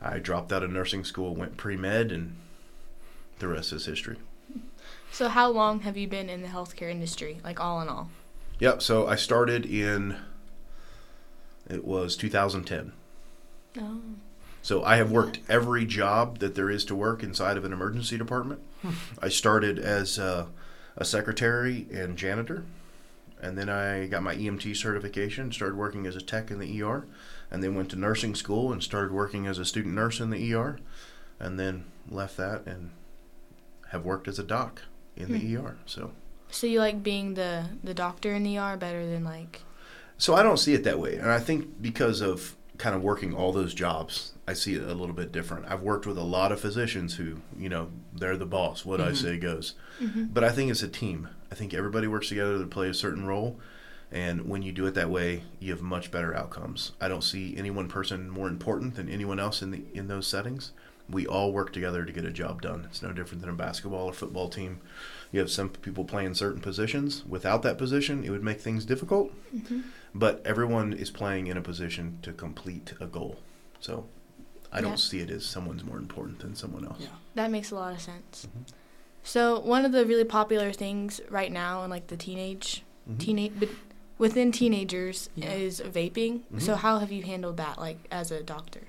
I 0.00 0.18
dropped 0.18 0.52
out 0.52 0.62
of 0.62 0.70
nursing 0.70 1.04
school, 1.04 1.34
went 1.34 1.56
pre 1.56 1.76
med, 1.76 2.12
and 2.12 2.36
the 3.38 3.48
rest 3.48 3.72
is 3.72 3.86
history. 3.86 4.16
So, 5.10 5.28
how 5.28 5.48
long 5.48 5.80
have 5.80 5.96
you 5.96 6.06
been 6.06 6.28
in 6.28 6.42
the 6.42 6.48
healthcare 6.48 6.90
industry, 6.90 7.40
like 7.42 7.60
all 7.60 7.80
in 7.80 7.88
all? 7.88 8.10
Yep, 8.58 8.82
so 8.82 9.06
I 9.06 9.14
started 9.14 9.64
in, 9.64 10.16
it 11.68 11.84
was 11.84 12.16
2010. 12.16 12.92
Oh. 13.80 14.00
So 14.62 14.82
I 14.82 14.96
have 14.96 15.10
worked 15.10 15.38
every 15.48 15.86
job 15.86 16.38
that 16.38 16.54
there 16.54 16.68
is 16.68 16.84
to 16.86 16.94
work 16.94 17.22
inside 17.22 17.56
of 17.56 17.64
an 17.64 17.72
emergency 17.72 18.18
department. 18.18 18.60
I 19.22 19.28
started 19.28 19.78
as 19.78 20.18
a, 20.18 20.48
a 20.96 21.04
secretary 21.04 21.86
and 21.92 22.18
janitor, 22.18 22.64
and 23.40 23.56
then 23.56 23.68
I 23.68 24.08
got 24.08 24.24
my 24.24 24.34
EMT 24.34 24.76
certification, 24.76 25.52
started 25.52 25.76
working 25.76 26.06
as 26.06 26.16
a 26.16 26.20
tech 26.20 26.50
in 26.50 26.58
the 26.58 26.82
ER, 26.82 27.06
and 27.50 27.62
then 27.62 27.76
went 27.76 27.90
to 27.90 27.96
nursing 27.96 28.34
school 28.34 28.72
and 28.72 28.82
started 28.82 29.12
working 29.12 29.46
as 29.46 29.58
a 29.58 29.64
student 29.64 29.94
nurse 29.94 30.18
in 30.18 30.30
the 30.30 30.54
ER, 30.54 30.78
and 31.38 31.58
then 31.58 31.84
left 32.10 32.36
that 32.36 32.66
and 32.66 32.90
have 33.90 34.04
worked 34.04 34.26
as 34.26 34.38
a 34.40 34.44
doc 34.44 34.82
in 35.16 35.32
the 35.32 35.56
ER. 35.56 35.76
So 35.86 36.10
So, 36.50 36.66
you 36.66 36.80
like 36.80 37.02
being 37.02 37.34
the, 37.34 37.66
the 37.84 37.94
doctor 37.94 38.34
in 38.34 38.42
the 38.42 38.58
ER 38.58 38.76
better 38.76 39.06
than 39.06 39.24
like. 39.24 39.62
So 40.16 40.34
I 40.34 40.42
don't 40.42 40.56
see 40.58 40.74
it 40.74 40.84
that 40.84 40.98
way. 40.98 41.16
And 41.16 41.30
I 41.30 41.38
think 41.38 41.80
because 41.80 42.20
of 42.20 42.56
kind 42.78 42.96
of 42.96 43.02
working 43.02 43.34
all 43.34 43.52
those 43.52 43.74
jobs, 43.74 44.32
I 44.48 44.52
see 44.54 44.74
it 44.74 44.82
a 44.82 44.94
little 44.94 45.14
bit 45.14 45.30
different. 45.30 45.66
I've 45.68 45.82
worked 45.82 46.06
with 46.06 46.16
a 46.18 46.22
lot 46.22 46.52
of 46.52 46.60
physicians 46.60 47.14
who, 47.16 47.40
you 47.56 47.68
know, 47.68 47.90
they're 48.12 48.36
the 48.36 48.46
boss. 48.46 48.84
What 48.84 49.00
I 49.00 49.10
Mhm. 49.10 49.16
say 49.16 49.36
goes. 49.36 49.74
Mm-hmm. 50.00 50.24
But 50.32 50.42
I 50.44 50.50
think 50.50 50.70
it's 50.70 50.82
a 50.82 50.88
team. 50.88 51.28
I 51.52 51.54
think 51.54 51.72
everybody 51.74 52.06
works 52.08 52.28
together 52.28 52.58
to 52.58 52.66
play 52.66 52.88
a 52.88 52.94
certain 52.94 53.26
role. 53.26 53.60
And 54.10 54.48
when 54.48 54.62
you 54.62 54.72
do 54.72 54.86
it 54.86 54.94
that 54.94 55.10
way, 55.10 55.42
you 55.60 55.70
have 55.72 55.82
much 55.82 56.10
better 56.10 56.34
outcomes. 56.34 56.92
I 57.00 57.08
don't 57.08 57.22
see 57.22 57.54
any 57.56 57.70
one 57.70 57.88
person 57.88 58.30
more 58.30 58.48
important 58.48 58.94
than 58.94 59.08
anyone 59.08 59.38
else 59.38 59.60
in 59.60 59.70
the 59.70 59.82
in 59.92 60.08
those 60.08 60.26
settings. 60.26 60.72
We 61.10 61.26
all 61.26 61.52
work 61.52 61.72
together 61.72 62.04
to 62.04 62.12
get 62.12 62.24
a 62.24 62.30
job 62.30 62.60
done. 62.62 62.84
It's 62.90 63.02
no 63.02 63.12
different 63.12 63.40
than 63.40 63.50
a 63.50 63.54
basketball 63.54 64.06
or 64.06 64.12
football 64.12 64.48
team. 64.48 64.80
You 65.32 65.40
have 65.40 65.50
some 65.50 65.70
people 65.70 66.04
playing 66.04 66.34
certain 66.34 66.60
positions. 66.60 67.24
Without 67.26 67.62
that 67.62 67.78
position, 67.78 68.24
it 68.24 68.30
would 68.30 68.42
make 68.44 68.60
things 68.60 68.84
difficult 68.84 69.32
Mm-hmm. 69.54 69.80
but 70.14 70.40
everyone 70.44 70.92
is 70.92 71.10
playing 71.10 71.46
in 71.46 71.56
a 71.56 71.62
position 71.62 72.18
to 72.22 72.32
complete 72.32 72.92
a 73.00 73.06
goal. 73.06 73.38
So 73.80 74.06
I 74.72 74.80
don't 74.82 74.92
Yeah. 74.92 74.96
see 74.96 75.20
it 75.20 75.30
as 75.30 75.44
someone's 75.46 75.84
more 75.84 75.96
important 75.98 76.40
than 76.40 76.54
someone 76.54 76.84
else. 76.84 76.98
Yeah. 77.00 77.08
That 77.34 77.50
makes 77.50 77.70
a 77.70 77.74
lot 77.74 77.92
of 77.94 78.00
sense. 78.00 78.46
Mhm. 78.46 78.72
So 79.22 79.60
one 79.60 79.84
of 79.84 79.92
the 79.92 80.04
really 80.06 80.24
popular 80.24 80.72
things 80.72 81.20
right 81.30 81.52
now 81.52 81.84
in 81.84 81.90
like 81.90 82.08
the 82.08 82.16
teenage 82.16 82.82
Mhm. 83.10 83.18
teenage 83.18 83.52
but 83.58 83.68
within 84.18 84.50
teenagers 84.52 85.30
Yeah. 85.34 85.52
is 85.52 85.80
vaping. 85.80 86.42
So 86.58 86.74
Mhm. 86.74 86.78
how 86.78 86.98
have 86.98 87.12
you 87.12 87.22
handled 87.22 87.56
that 87.58 87.78
like 87.78 87.98
as 88.10 88.30
a 88.30 88.42
doctor? 88.42 88.82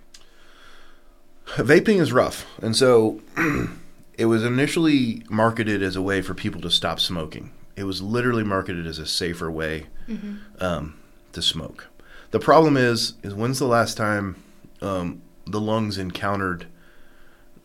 Vaping 1.55 1.99
is 1.99 2.11
rough, 2.11 2.45
and 2.61 2.75
so 2.75 3.21
it 4.17 4.25
was 4.25 4.43
initially 4.43 5.23
marketed 5.29 5.81
as 5.81 5.95
a 5.95 6.01
way 6.01 6.21
for 6.21 6.33
people 6.33 6.61
to 6.61 6.69
stop 6.71 6.99
smoking. 6.99 7.51
It 7.75 7.83
was 7.85 8.01
literally 8.01 8.43
marketed 8.43 8.85
as 8.85 8.99
a 8.99 9.05
safer 9.05 9.49
way 9.49 9.87
Mm-hmm. 10.07 10.35
um, 10.63 10.97
to 11.33 11.41
smoke. 11.41 11.87
The 12.31 12.39
problem 12.39 12.75
is, 12.77 13.13
is 13.21 13.33
when's 13.35 13.59
the 13.59 13.67
last 13.67 13.95
time 13.95 14.35
um, 14.81 15.21
the 15.45 15.61
lungs 15.61 15.99
encountered 15.99 16.65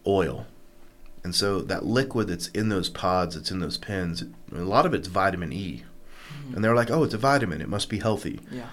oil? 0.07 0.47
And 1.23 1.35
so 1.35 1.61
that 1.63 1.87
liquid 1.87 2.29
that's 2.29 2.49
in 2.49 2.69
those 2.69 2.91
pods, 2.91 3.35
that's 3.35 3.51
in 3.51 3.61
those 3.61 3.79
pens, 3.79 4.25
a 4.55 4.59
lot 4.59 4.85
of 4.85 4.93
it's 4.93 5.09
vitamin 5.09 5.55
E. 5.55 5.85
Mhm. 6.51 6.57
And 6.57 6.63
they're 6.65 6.75
like, 6.75 6.91
oh, 6.91 7.03
it's 7.03 7.15
a 7.15 7.19
vitamin. 7.19 7.63
It 7.63 7.69
must 7.71 7.89
be 7.89 7.99
healthy. 8.01 8.41
Yeah. 8.51 8.67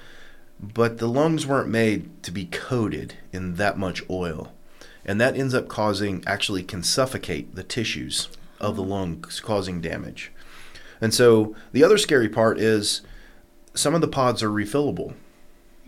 But 0.60 0.98
the 0.98 1.08
lungs 1.08 1.48
weren't 1.48 1.70
made 1.70 2.22
to 2.24 2.32
be 2.32 2.46
coated 2.46 3.14
in 3.32 3.56
that 3.56 3.78
much 3.78 4.04
oil. 4.10 4.52
And 5.06 5.20
that 5.20 5.36
ends 5.36 5.54
up 5.54 5.68
causing, 5.68 6.24
actually 6.28 6.64
can 6.64 6.84
suffocate 6.84 7.56
the 7.56 7.64
tissues 7.64 8.30
of 8.60 8.76
the 8.76 8.84
lungs, 8.84 9.40
causing 9.40 9.82
damage. 9.82 10.32
And 11.00 11.14
so 11.14 11.56
the 11.72 11.84
other 11.84 11.98
scary 11.98 12.30
part 12.30 12.60
is 12.60 13.02
some 13.74 13.96
of 13.96 14.02
the 14.02 14.08
pods 14.08 14.44
are 14.44 14.50
refillable. 14.50 15.16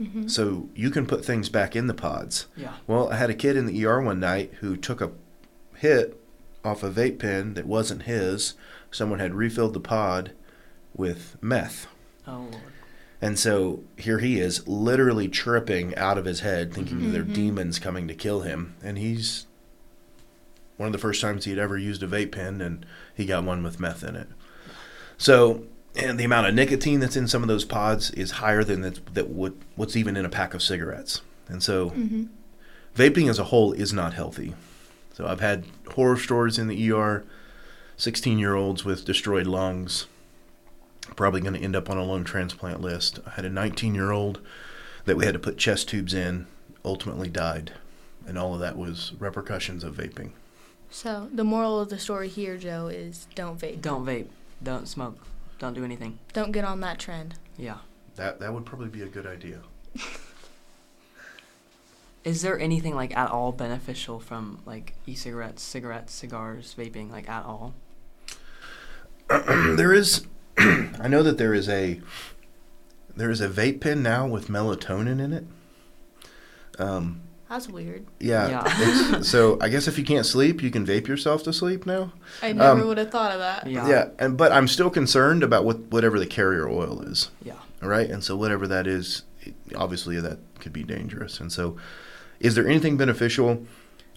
Mm-hmm. 0.02 0.28
So 0.28 0.70
you 0.76 0.90
can 0.90 1.06
put 1.06 1.24
things 1.24 1.50
back 1.50 1.76
in 1.76 1.88
the 1.88 1.94
pods. 1.94 2.48
Yeah. 2.58 2.74
Well, 2.88 3.10
I 3.12 3.18
had 3.18 3.30
a 3.30 3.36
kid 3.36 3.56
in 3.56 3.68
the 3.68 3.86
ER 3.86 4.02
one 4.02 4.20
night 4.20 4.54
who 4.60 4.76
took 4.76 5.02
a 5.02 5.12
hit 5.76 6.20
off 6.66 6.82
a 6.84 6.90
vape 6.90 7.20
pen 7.20 7.54
that 7.54 7.68
wasn't 7.68 8.04
his. 8.04 8.56
Someone 8.90 9.20
had 9.20 9.36
refilled 9.36 9.74
the 9.74 9.80
pod 9.80 10.32
with 10.96 11.38
meth. 11.42 11.88
Oh 12.28 12.48
Lord. 12.52 12.64
And 13.24 13.40
so 13.40 13.80
here 13.98 14.20
he 14.20 14.38
is, 14.42 14.68
literally 14.68 15.30
tripping 15.30 15.96
out 15.96 16.18
of 16.18 16.26
his 16.26 16.42
head, 16.42 16.74
thinking 16.74 17.02
that 17.04 17.10
they're 17.12 17.24
Mhm. 17.24 17.34
demons 17.34 17.80
coming 17.80 18.06
to 18.10 18.14
kill 18.14 18.42
him. 18.42 18.74
And 18.84 18.98
he's 18.98 19.46
one 20.76 20.88
of 20.88 20.92
the 20.92 21.00
first 21.00 21.22
times 21.22 21.46
he 21.46 21.52
had 21.52 21.60
ever 21.60 21.78
used 21.78 22.04
a 22.04 22.08
vape 22.08 22.34
pen, 22.34 22.60
and 22.60 22.86
he 23.16 23.26
got 23.26 23.46
one 23.46 23.64
with 23.64 23.80
meth 23.80 24.04
in 24.04 24.18
it. 24.18 24.28
So, 25.18 25.64
and 25.96 26.20
the 26.20 26.26
amount 26.26 26.48
of 26.48 26.54
nicotine 26.54 27.00
that's 27.00 27.16
in 27.16 27.30
some 27.30 27.44
of 27.44 27.48
those 27.48 27.64
pods 27.64 28.12
is 28.12 28.32
higher 28.32 28.64
than 28.64 28.82
that, 28.82 29.14
that 29.14 29.30
what, 29.30 29.54
what's 29.78 29.96
even 29.96 30.18
in 30.18 30.26
a 30.26 30.30
pack 30.30 30.54
of 30.54 30.62
cigarettes. 30.62 31.22
And 31.48 31.64
so, 31.64 31.92
Mm-hmm. 31.92 32.24
vaping 32.98 33.30
as 33.30 33.40
a 33.40 33.46
whole 33.46 33.72
is 33.72 33.94
not 33.94 34.14
healthy. 34.16 34.54
So 35.14 35.28
I've 35.28 35.40
had 35.40 35.64
horror 35.92 36.18
stories 36.18 36.58
in 36.60 36.68
the 36.68 36.76
ER, 36.92 37.24
16 37.96 38.38
year 38.38 38.56
olds 38.56 38.84
with 38.84 39.06
destroyed 39.06 39.48
lungs, 39.48 40.08
probably 41.16 41.42
going 41.42 41.54
to 41.54 41.60
end 41.60 41.76
up 41.76 41.90
on 41.90 41.98
a 41.98 42.04
lung 42.04 42.24
transplant 42.24 42.82
list. 42.82 43.20
I 43.26 43.32
had 43.32 43.46
a 43.46 43.50
19 43.50 43.94
year 43.96 44.12
old 44.12 44.42
that 45.06 45.18
we 45.18 45.26
had 45.26 45.34
to 45.34 45.40
put 45.40 45.58
chest 45.58 45.90
tubes 45.90 46.14
in, 46.14 46.48
ultimately 46.86 47.30
died. 47.30 47.74
And 48.26 48.38
all 48.38 48.54
of 48.54 48.60
that 48.62 48.78
was 48.78 49.14
repercussions 49.20 49.84
of 49.84 49.96
vaping. 49.96 50.32
So 50.90 51.28
the 51.34 51.44
moral 51.44 51.80
of 51.80 51.90
the 51.90 52.00
story 52.00 52.30
here, 52.30 52.56
Joe, 52.58 52.88
is 52.88 53.28
don't 53.36 53.60
vape. 53.60 53.82
Don't 53.82 54.06
vape. 54.06 54.28
Don't 54.62 54.88
smoke. 54.88 55.18
Don't 55.60 55.74
do 55.74 55.84
anything. 55.84 56.20
Don't 56.32 56.52
get 56.52 56.64
on 56.64 56.80
that 56.82 57.00
trend. 57.00 57.36
Yeah. 57.58 57.80
That 58.16 58.40
that 58.40 58.54
would 58.54 58.66
probably 58.66 58.90
be 58.90 59.02
a 59.02 59.08
good 59.08 59.26
idea. 59.26 59.62
Is 62.24 62.42
there 62.42 62.58
anything 62.58 62.96
like 62.96 63.16
at 63.18 63.32
all 63.32 63.52
beneficial 63.52 64.20
from 64.20 64.60
like 64.66 64.94
e-cigarettes, 65.06 65.62
cigarettes, 65.62 66.14
cigars, 66.14 66.74
vaping, 66.78 67.12
like 67.12 67.28
at 67.28 67.44
all? 67.44 67.74
there 69.30 69.94
is 69.94 70.26
I 70.58 71.08
know 71.08 71.24
that 71.24 71.38
there 71.38 71.54
is 71.54 71.68
a 71.70 72.00
there 73.16 73.30
is 73.30 73.42
a 73.42 73.50
vape 73.50 73.82
pen 73.82 74.02
now 74.04 74.28
with 74.28 74.48
melatonin 74.48 75.20
in 75.22 75.34
it. 75.34 75.46
Um, 76.80 77.22
That's 77.50 77.68
weird. 77.70 78.06
yeah. 78.20 78.50
Yeah. 78.50 79.22
so 79.22 79.58
I 79.62 79.70
guess 79.70 79.88
if 79.88 79.98
you 80.00 80.04
can't 80.04 80.26
sleep, 80.26 80.64
you 80.64 80.72
can 80.72 80.86
vape 80.86 81.08
yourself 81.08 81.44
to 81.44 81.54
sleep 81.54 81.86
now. 81.86 82.12
I 82.42 82.54
never 82.54 82.82
Um, 82.82 82.88
would 82.88 82.98
have 82.98 83.12
thought 83.12 83.32
of 83.32 83.40
that. 83.40 83.68
Yeah. 83.68 83.88
yeah. 83.88 84.08
and 84.20 84.36
but 84.38 84.52
I'm 84.52 84.68
still 84.68 84.90
concerned 84.90 85.44
about 85.44 85.64
what 85.66 85.80
whatever 85.92 86.18
the 86.20 86.26
carrier 86.26 86.68
oil 86.68 87.02
is. 87.02 87.30
Yeah. 87.44 87.54
right? 87.82 88.10
And 88.10 88.24
so 88.24 88.36
whatever 88.36 88.68
that 88.68 88.88
is, 88.88 89.24
obviously 89.76 90.20
that 90.20 90.40
could 90.60 90.74
be 90.74 90.84
dangerous. 90.84 91.40
And 91.40 91.52
so, 91.52 91.78
is 92.40 92.56
there 92.56 92.68
anything 92.68 92.98
beneficial? 92.98 93.66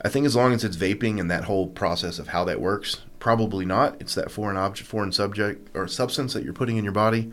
I 0.03 0.09
think 0.09 0.26
as 0.26 0.37
long 0.37 0.53
as 0.53 0.62
it's 0.62 0.76
vaping 0.76 1.19
and 1.21 1.31
that 1.31 1.45
whole 1.45 1.69
process 1.69 2.19
of 2.19 2.29
how 2.29 2.45
that 2.45 2.61
works, 2.61 2.99
probably 3.19 3.65
not. 3.65 3.97
It's 4.00 4.15
that 4.15 4.31
foreign 4.31 4.57
object, 4.57 4.88
foreign 4.88 5.11
subject 5.12 5.75
or 5.75 5.88
substance 5.88 6.33
that 6.35 6.45
you're 6.45 6.53
putting 6.53 6.76
in 6.76 6.85
your 6.85 6.93
body. 6.93 7.33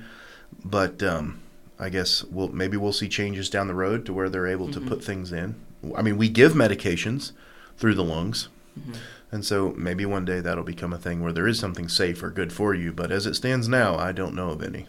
But 0.63 1.03
um, 1.03 1.41
I 1.77 1.89
guess 1.89 2.23
we'll 2.23 2.47
maybe 2.49 2.77
we'll 2.77 2.93
see 2.93 3.09
changes 3.09 3.49
down 3.49 3.67
the 3.67 3.73
road 3.75 4.05
to 4.05 4.13
where 4.13 4.29
they're 4.29 4.47
able 4.47 4.71
to 4.71 4.79
Mhm. 4.79 4.87
put 4.87 5.03
things 5.03 5.31
in. 5.33 5.55
I 5.95 6.01
mean, 6.01 6.17
we 6.17 6.29
give 6.29 6.53
medications 6.53 7.33
through 7.77 7.95
the 7.95 8.03
lungs. 8.03 8.47
hmm 8.81 8.93
And 9.31 9.43
so 9.43 9.73
maybe 9.75 10.05
one 10.05 10.25
day 10.25 10.39
that'll 10.39 10.63
become 10.63 10.93
a 10.93 10.97
thing 10.97 11.19
where 11.19 11.33
there 11.33 11.47
is 11.47 11.59
something 11.59 11.89
safe 11.89 12.21
or 12.23 12.29
good 12.29 12.53
for 12.53 12.73
you. 12.73 12.93
But 12.93 13.11
as 13.11 13.25
it 13.25 13.33
stands 13.35 13.67
now, 13.67 13.97
I 13.97 14.11
don't 14.13 14.35
know 14.35 14.51
of 14.51 14.61
any. 14.63 14.87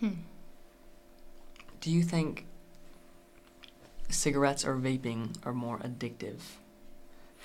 Hmm. 0.00 0.10
Do 1.80 1.90
you 1.90 2.02
think 2.02 2.46
cigarettes 4.08 4.64
or 4.64 4.76
vaping 4.76 5.34
are 5.44 5.52
more 5.52 5.78
addictive? 5.78 6.40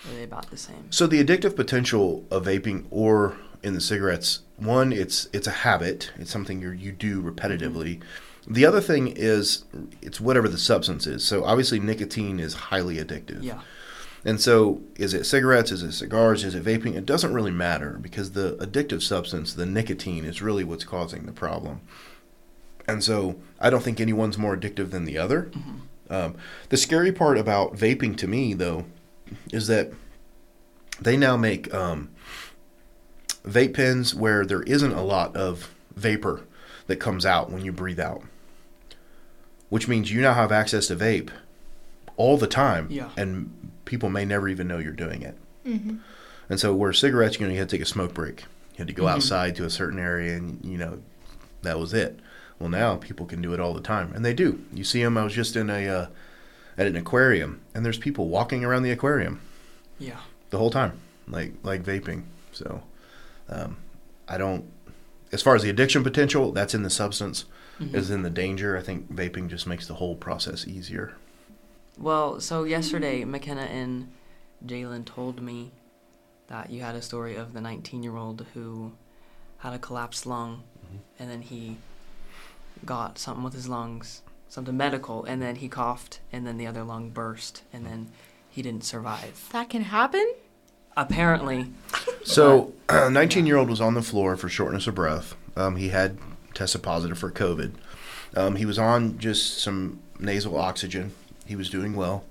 Are 0.08 0.16
they 0.16 0.24
about 0.24 0.50
the 0.50 0.58
same? 0.58 0.92
So 0.92 1.08
the 1.08 1.24
addictive 1.24 1.56
potential 1.56 2.26
of 2.32 2.46
vaping 2.46 2.86
or 2.90 3.38
in 3.64 3.74
the 3.74 3.82
cigarettes, 3.82 4.42
one, 4.58 4.92
it's 4.92 5.28
it's 5.34 5.48
a 5.48 5.52
habit. 5.52 6.12
It's 6.18 6.32
something 6.32 6.62
you 6.62 6.72
you 6.72 6.92
do 6.92 7.22
repetitively. 7.22 8.02
The 8.48 8.66
other 8.66 8.82
thing 8.82 9.08
is 9.08 9.66
it's 10.02 10.20
whatever 10.20 10.48
the 10.48 10.58
substance 10.58 11.06
is. 11.06 11.24
So 11.24 11.44
obviously 11.44 11.80
nicotine 11.80 12.40
is 12.40 12.54
highly 12.54 12.98
addictive. 12.98 13.44
Yeah. 13.44 13.62
And 14.24 14.40
so 14.40 14.82
is 14.98 15.14
it 15.14 15.26
cigarettes, 15.26 15.72
is 15.72 15.82
it 15.82 15.94
cigars, 15.94 16.44
is 16.44 16.54
it 16.54 16.64
vaping? 16.64 16.96
It 16.96 17.06
doesn't 17.06 17.34
really 17.34 17.52
matter 17.52 17.98
because 18.02 18.32
the 18.32 18.56
addictive 18.58 19.02
substance, 19.02 19.54
the 19.54 19.66
nicotine 19.66 20.26
is 20.26 20.42
really 20.42 20.64
what's 20.64 20.84
causing 20.84 21.26
the 21.26 21.32
problem. 21.32 21.82
And 22.88 23.04
so 23.04 23.40
I 23.60 23.70
don't 23.70 23.84
think 23.84 24.00
anyone's 24.00 24.38
more 24.38 24.56
addictive 24.56 24.92
than 24.92 25.06
the 25.06 25.18
other. 25.18 25.52
hmm 25.54 25.80
Um, 26.12 26.36
the 26.70 26.78
scary 26.78 27.12
part 27.12 27.38
about 27.38 27.74
vaping 27.76 28.18
to 28.18 28.28
me, 28.28 28.54
though, 28.54 28.86
is 29.52 29.68
that 29.68 29.92
they 31.00 31.16
now 31.18 31.38
make 31.38 31.74
um, 31.74 32.10
vape 33.48 33.74
pens 33.74 34.14
where 34.14 34.46
there 34.46 34.62
isn't 34.64 34.92
a 34.92 35.02
lot 35.04 35.36
of 35.36 35.74
vapor 35.96 36.42
that 36.88 36.98
comes 36.98 37.26
out 37.26 37.50
when 37.50 37.64
you 37.64 37.72
breathe 37.72 38.00
out, 38.00 38.22
which 39.70 39.88
means 39.88 40.12
you 40.12 40.22
now 40.22 40.34
have 40.34 40.52
access 40.52 40.88
to 40.88 40.96
vape 40.96 41.30
all 42.18 42.38
the 42.38 42.48
time, 42.48 42.88
Yeah. 42.90 43.10
and 43.16 43.72
people 43.86 44.10
may 44.10 44.26
never 44.26 44.50
even 44.50 44.68
know 44.68 44.78
you're 44.80 44.92
doing 44.92 45.22
it. 45.22 45.38
Mm-hmm. 45.66 45.96
And 46.50 46.60
so, 46.60 46.74
where 46.76 46.92
cigarettes, 46.92 47.40
you 47.40 47.48
know, 47.48 47.54
you 47.54 47.60
had 47.60 47.70
to 47.70 47.78
take 47.78 47.82
a 47.84 47.88
smoke 47.90 48.14
break, 48.14 48.42
you 48.74 48.80
had 48.80 48.88
to 48.88 48.94
go 48.94 49.04
Mhm. 49.04 49.12
outside 49.12 49.56
to 49.56 49.64
a 49.66 49.70
certain 49.70 49.98
area, 49.98 50.36
and 50.36 50.60
you 50.66 50.78
know, 50.78 51.02
that 51.62 51.80
was 51.80 51.94
it. 51.94 52.20
Well, 52.62 52.70
now 52.70 52.98
people 52.98 53.26
can 53.26 53.42
do 53.42 53.54
it 53.56 53.60
all 53.60 53.74
the 53.74 53.82
time, 53.82 54.12
and 54.14 54.24
they 54.24 54.36
do. 54.36 54.64
You 54.72 54.84
see 54.84 55.02
them. 55.04 55.18
I 55.18 55.24
was 55.24 55.34
just 55.34 55.56
in 55.56 55.70
a 55.72 55.88
uh, 55.88 56.08
at 56.78 56.86
an 56.86 56.96
aquarium, 56.96 57.60
and 57.74 57.84
there's 57.84 57.98
people 57.98 58.28
walking 58.30 58.64
around 58.64 58.84
the 58.84 58.92
aquarium 58.92 59.42
Yeah. 59.98 60.20
the 60.52 60.60
whole 60.60 60.70
time, 60.70 61.00
like 61.28 61.54
like 61.64 61.82
vaping. 61.84 62.26
So, 62.52 62.84
um, 63.50 63.78
I 64.28 64.38
don't. 64.38 64.66
As 65.32 65.42
far 65.42 65.56
as 65.56 65.64
the 65.64 65.72
addiction 65.72 66.04
potential, 66.04 66.52
that's 66.52 66.76
in 66.76 66.84
the 66.84 66.90
substance. 66.92 67.46
Mhm. 67.80 67.96
Is 67.96 68.12
in 68.12 68.22
the 68.22 68.30
danger. 68.30 68.78
I 68.78 68.82
think 68.84 69.12
vaping 69.12 69.48
just 69.50 69.66
makes 69.66 69.88
the 69.88 69.96
whole 69.96 70.16
process 70.16 70.68
easier. 70.68 71.14
Well, 71.98 72.40
so 72.40 72.64
yesterday, 72.64 73.26
McKenna 73.26 73.62
and 73.62 74.12
Jalen 74.64 75.04
told 75.06 75.42
me 75.42 75.72
that 76.46 76.70
you 76.70 76.82
had 76.82 76.94
a 76.96 77.02
story 77.02 77.36
of 77.36 77.54
the 77.54 77.62
19 77.62 78.04
year 78.04 78.18
old 78.18 78.46
who 78.54 78.92
had 79.60 79.74
a 79.74 79.80
collapsed 79.80 80.26
lung 80.28 80.62
and 81.18 81.30
then 81.32 81.42
he 81.42 81.78
got 82.86 83.18
something 83.18 83.44
with 83.44 83.54
his 83.54 83.68
lungs, 83.68 84.22
something 84.50 84.76
medical, 84.76 85.24
and 85.26 85.42
then 85.42 85.56
he 85.56 85.68
coughed 85.68 86.20
and 86.32 86.46
then 86.46 86.58
the 86.58 86.68
other 86.68 86.84
lung 86.84 87.10
burst 87.10 87.64
and 87.72 87.86
then 87.86 88.08
he 88.50 88.62
didn't 88.62 88.84
survive. 88.84 89.48
That 89.52 89.70
can 89.70 89.84
happen. 89.84 90.34
Apparently, 90.98 91.68
So, 92.26 92.74
a 92.90 93.10
19 93.10 93.46
year 93.46 93.56
old 93.56 93.70
was 93.70 93.80
on 93.80 93.94
the 93.94 94.02
floor 94.02 94.36
for 94.36 94.50
shortness 94.50 94.88
of 94.88 94.96
breath. 94.96 95.36
Um, 95.56 95.78
he 95.78 95.90
had 95.90 96.18
tested 96.54 96.84
positive 96.84 97.18
for 97.18 97.32
COVID. 97.32 97.72
Um, 98.36 98.58
he 98.58 98.66
was 98.66 98.78
on 98.78 99.18
just 99.18 99.60
some 99.60 100.00
nasal 100.20 100.58
oxygen. 100.58 101.14
He 101.46 101.56
was 101.56 101.70
doing 101.70 101.96
well. 101.96 102.26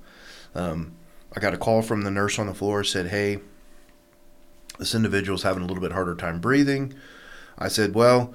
Um, 0.55 0.93
I 1.35 1.41
got 1.41 1.55
a 1.55 1.59
call 1.59 1.81
from 1.81 2.03
the 2.03 2.11
nurse 2.11 2.39
on 2.39 2.47
the 2.47 2.55
floor, 2.55 2.85
said, 2.85 3.07
Hey, 3.09 3.39
this 4.79 4.95
individual's 4.95 5.43
having 5.43 5.63
a 5.63 5.67
little 5.67 5.83
bit 5.83 5.93
harder 5.93 6.15
time 6.15 6.39
breathing. 6.41 6.95
I 7.59 7.69
said, 7.69 7.95
Well, 7.95 8.33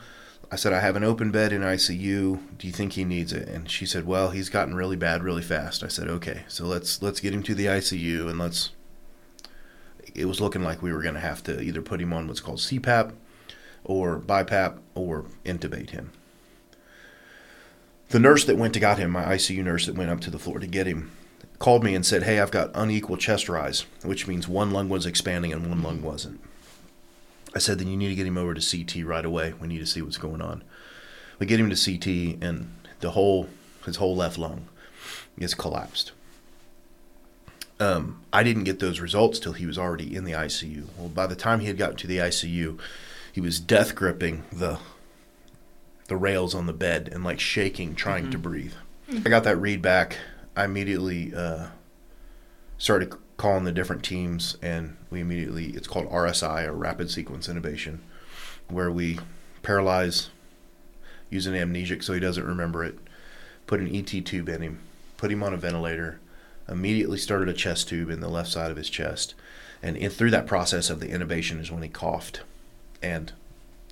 I 0.55 0.57
said, 0.57 0.71
I 0.71 0.79
have 0.79 0.95
an 0.95 1.03
open 1.03 1.31
bed 1.31 1.51
in 1.51 1.63
ICU. 1.63 2.39
Do 2.57 2.65
you 2.65 2.71
think 2.71 2.93
he 2.93 3.03
needs 3.03 3.33
it? 3.33 3.49
And 3.49 3.69
she 3.69 3.85
said, 3.85 4.07
Well, 4.07 4.29
he's 4.29 4.47
gotten 4.47 4.73
really 4.73 4.95
bad 4.95 5.21
really 5.21 5.41
fast. 5.41 5.83
I 5.83 5.89
said, 5.89 6.07
Okay, 6.07 6.43
so 6.47 6.63
let's 6.63 7.01
let's 7.01 7.19
get 7.19 7.33
him 7.33 7.43
to 7.43 7.53
the 7.53 7.65
ICU 7.65 8.29
and 8.29 8.39
let's 8.39 8.71
it 10.13 10.23
was 10.23 10.39
looking 10.39 10.63
like 10.63 10.81
we 10.81 10.93
were 10.93 11.01
going 11.01 11.15
to 11.15 11.19
have 11.19 11.43
to 11.43 11.61
either 11.61 11.81
put 11.81 11.99
him 11.99 12.13
on 12.13 12.29
what's 12.29 12.39
called 12.39 12.59
CPAP 12.59 13.11
or 13.83 14.17
BiPAP 14.17 14.79
or 14.93 15.25
intubate 15.43 15.89
him. 15.89 16.13
The 18.11 18.19
nurse 18.19 18.45
that 18.45 18.57
went 18.57 18.73
to 18.75 18.79
got 18.79 18.97
him, 18.97 19.11
my 19.11 19.25
ICU 19.25 19.61
nurse 19.61 19.87
that 19.87 19.95
went 19.95 20.09
up 20.09 20.21
to 20.21 20.31
the 20.31 20.39
floor 20.39 20.59
to 20.59 20.67
get 20.67 20.87
him, 20.87 21.11
called 21.59 21.83
me 21.83 21.93
and 21.95 22.05
said, 22.05 22.23
Hey, 22.23 22.39
I've 22.39 22.51
got 22.51 22.71
unequal 22.73 23.17
chest 23.17 23.49
rise, 23.49 23.85
which 24.03 24.25
means 24.25 24.47
one 24.47 24.71
lung 24.71 24.87
was 24.87 25.05
expanding 25.05 25.51
and 25.51 25.67
one 25.67 25.83
lung 25.83 26.01
wasn't. 26.01 26.39
I 27.55 27.59
said, 27.59 27.79
Then 27.79 27.87
you 27.87 27.95
need 27.97 28.09
to 28.09 28.15
get 28.15 28.27
him 28.27 28.37
over 28.37 28.53
to 28.53 28.61
CT 28.85 29.05
right 29.05 29.23
away. 29.25 29.53
We 29.59 29.67
need 29.67 29.79
to 29.79 29.85
see 29.85 30.01
what's 30.01 30.17
going 30.17 30.41
on. 30.41 30.63
We 31.39 31.45
get 31.45 31.59
him 31.59 31.69
to 31.69 31.75
CT, 31.75 32.43
and 32.43 32.69
the 32.99 33.11
whole, 33.11 33.49
his 33.85 33.95
whole 33.95 34.15
left 34.15 34.37
lung 34.37 34.67
is 35.37 35.53
collapsed. 35.53 36.11
Um, 37.79 38.21
I 38.31 38.43
didn't 38.43 38.63
get 38.63 38.79
those 38.79 38.99
results 39.01 39.37
till 39.39 39.53
he 39.53 39.65
was 39.65 39.77
already 39.77 40.15
in 40.15 40.23
the 40.23 40.31
ICU. 40.33 40.85
Well, 40.97 41.09
by 41.09 41.27
the 41.27 41.35
time 41.35 41.59
he 41.59 41.67
had 41.67 41.77
gotten 41.77 41.97
to 41.97 42.07
the 42.07 42.17
ICU, 42.19 42.79
he 43.31 43.41
was 43.41 43.59
death 43.59 43.95
gripping 43.95 44.43
the 44.51 44.79
the 46.07 46.15
rails 46.15 46.53
on 46.53 46.67
the 46.67 46.73
bed 46.73 47.09
and 47.11 47.23
like 47.23 47.39
shaking, 47.39 47.95
trying 47.95 48.29
to 48.29 48.37
Mhm. 48.37 48.41
breathe. 48.43 48.73
I 49.25 49.29
got 49.29 49.43
that 49.45 49.57
read 49.57 49.81
back. 49.81 50.17
I 50.55 50.63
immediately 50.65 51.33
uh, 51.33 51.69
started 52.77 53.11
calling 53.37 53.63
the 53.65 53.71
different 53.71 54.03
teams, 54.03 54.57
and 54.61 54.95
we 55.09 55.19
immediately 55.19 55.67
it's 55.71 55.87
called 55.87 56.09
RSI 56.09 56.65
or 56.65 56.73
rapid 56.73 57.09
sequence 57.11 57.47
Intubation, 57.47 57.99
where 58.69 58.91
we 58.91 59.19
paralyze, 59.61 60.29
use 61.29 61.47
an 61.47 61.53
amnesic 61.53 62.03
so 62.03 62.13
he 62.13 62.19
doesn't 62.19 62.45
remember 62.45 62.83
it, 62.83 62.97
put 63.67 63.79
an 63.79 63.93
ET 63.93 64.05
tube 64.25 64.47
in 64.49 64.61
him, 64.61 64.79
put 65.17 65.31
him 65.31 65.43
on 65.43 65.53
a 65.53 65.57
ventilator, 65.57 66.19
immediately 66.67 67.17
started 67.17 67.49
a 67.49 67.53
chest 67.53 67.89
tube 67.89 68.09
in 68.09 68.19
the 68.21 68.29
left 68.29 68.49
side 68.49 68.71
of 68.71 68.77
his 68.77 68.89
chest, 68.89 69.33
and 69.83 69.97
in, 69.97 70.09
through 70.09 70.31
that 70.31 70.47
process 70.47 70.89
of 70.89 70.99
the 70.99 71.07
intubation 71.07 71.59
is 71.59 71.71
when 71.71 71.83
he 71.83 71.89
coughed, 71.89 72.41
and 73.01 73.33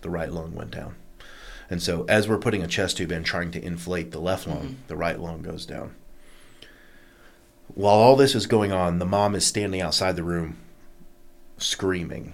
the 0.01 0.09
right 0.09 0.31
lung 0.31 0.53
went 0.53 0.71
down. 0.71 0.95
And 1.69 1.81
so, 1.81 2.05
as 2.07 2.27
we're 2.27 2.38
putting 2.38 2.62
a 2.62 2.67
chest 2.67 2.97
tube 2.97 3.12
in, 3.12 3.23
trying 3.23 3.51
to 3.51 3.63
inflate 3.63 4.12
the 4.12 4.19
left 4.19 4.47
lung, 4.47 4.67
Mhm. 4.69 4.88
the 4.88 4.95
right 4.95 5.19
lung 5.19 5.41
goes 5.41 5.65
down. 5.65 5.91
While 7.75 7.96
all 7.96 8.15
this 8.15 8.36
is 8.36 8.46
going 8.46 8.72
on, 8.72 9.00
the 9.00 9.06
mom 9.06 9.34
is 9.36 9.46
standing 9.46 9.82
outside 9.82 10.15
the 10.15 10.24
room 10.24 10.58
screaming. 11.58 12.34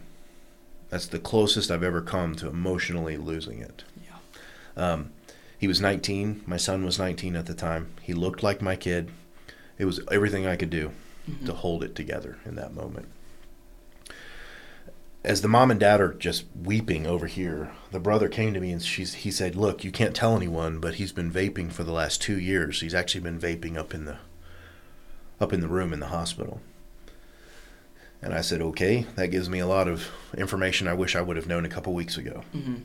That's 0.89 1.07
the 1.07 1.19
closest 1.19 1.71
I've 1.71 1.83
ever 1.83 2.01
come 2.01 2.35
to 2.35 2.47
emotionally 2.49 3.15
losing 3.17 3.61
it. 3.61 3.83
yeah. 4.03 4.13
Um, 4.75 5.11
he 5.57 5.67
was 5.67 5.79
19. 5.81 6.41
My 6.45 6.57
son 6.57 6.83
was 6.85 6.97
19 6.99 7.35
at 7.35 7.45
the 7.45 7.53
time. 7.53 7.87
He 8.01 8.13
looked 8.13 8.41
like 8.43 8.61
my 8.61 8.75
kid. 8.75 9.11
It 9.77 9.85
was 9.85 9.99
everything 10.11 10.45
I 10.45 10.55
could 10.55 10.69
do 10.69 10.91
Mhm. 11.29 11.45
to 11.45 11.53
hold 11.53 11.83
it 11.83 11.95
together 11.95 12.37
in 12.45 12.55
that 12.55 12.73
moment. 12.73 13.07
As 15.23 15.41
the 15.41 15.49
mom 15.49 15.69
and 15.69 15.79
dad 15.79 15.99
are 15.99 16.13
just 16.13 16.45
weeping 16.63 17.05
over 17.05 17.27
here, 17.27 17.71
the 17.91 17.99
brother 17.99 18.29
came 18.29 18.53
to 18.53 18.59
me 18.61 18.71
and 18.71 18.81
she's, 18.81 19.15
he 19.15 19.31
said, 19.31 19.55
"Look, 19.55 19.83
you 19.83 19.91
can't 19.91 20.15
tell 20.15 20.35
anyone, 20.35 20.79
but 20.79 20.95
he's 20.95 21.11
been 21.11 21.31
vaping 21.31 21.71
for 21.73 21.83
the 21.83 21.91
last 21.91 22.21
two 22.21 22.39
years. 22.39 22.79
He's 22.81 22.93
actually 22.93 23.21
been 23.21 23.39
vaping 23.39 23.77
up 23.77 23.93
in 23.93 24.05
the 24.05 24.17
up 25.39 25.53
in 25.53 25.61
the 25.61 25.67
room 25.67 25.93
in 25.93 25.99
the 25.99 26.07
hospital." 26.07 26.61
And 28.21 28.33
I 28.33 28.41
said, 28.41 28.61
okay, 28.61 29.05
that 29.15 29.27
gives 29.27 29.49
me 29.49 29.59
a 29.59 29.67
lot 29.67 29.87
of 29.87 30.09
information 30.37 30.87
I 30.89 30.93
wish 30.93 31.15
I 31.15 31.21
would 31.21 31.37
have 31.37 31.47
known 31.47 31.63
a 31.63 31.69
couple 31.69 31.93
weeks 31.93 32.17
ago. 32.17 32.43
Mm-hmm. 32.53 32.75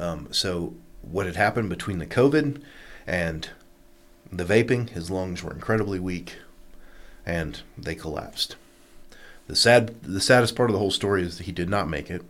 Um, 0.00 0.26
so, 0.32 0.74
what 1.02 1.26
had 1.26 1.36
happened 1.36 1.68
between 1.68 1.98
the 1.98 2.06
COVID 2.06 2.60
and 3.06 3.48
the 4.32 4.44
vaping, 4.44 4.88
his 4.90 5.08
lungs 5.10 5.42
were 5.42 5.52
incredibly 5.52 6.00
weak 6.00 6.34
and 7.24 7.60
they 7.78 7.94
collapsed. 7.94 8.56
The 9.46 9.54
sad, 9.54 10.02
the 10.02 10.20
saddest 10.20 10.56
part 10.56 10.68
of 10.70 10.72
the 10.72 10.80
whole 10.80 10.90
story 10.90 11.22
is 11.22 11.38
that 11.38 11.44
he 11.44 11.52
did 11.52 11.68
not 11.68 11.88
make 11.88 12.10
it. 12.10 12.22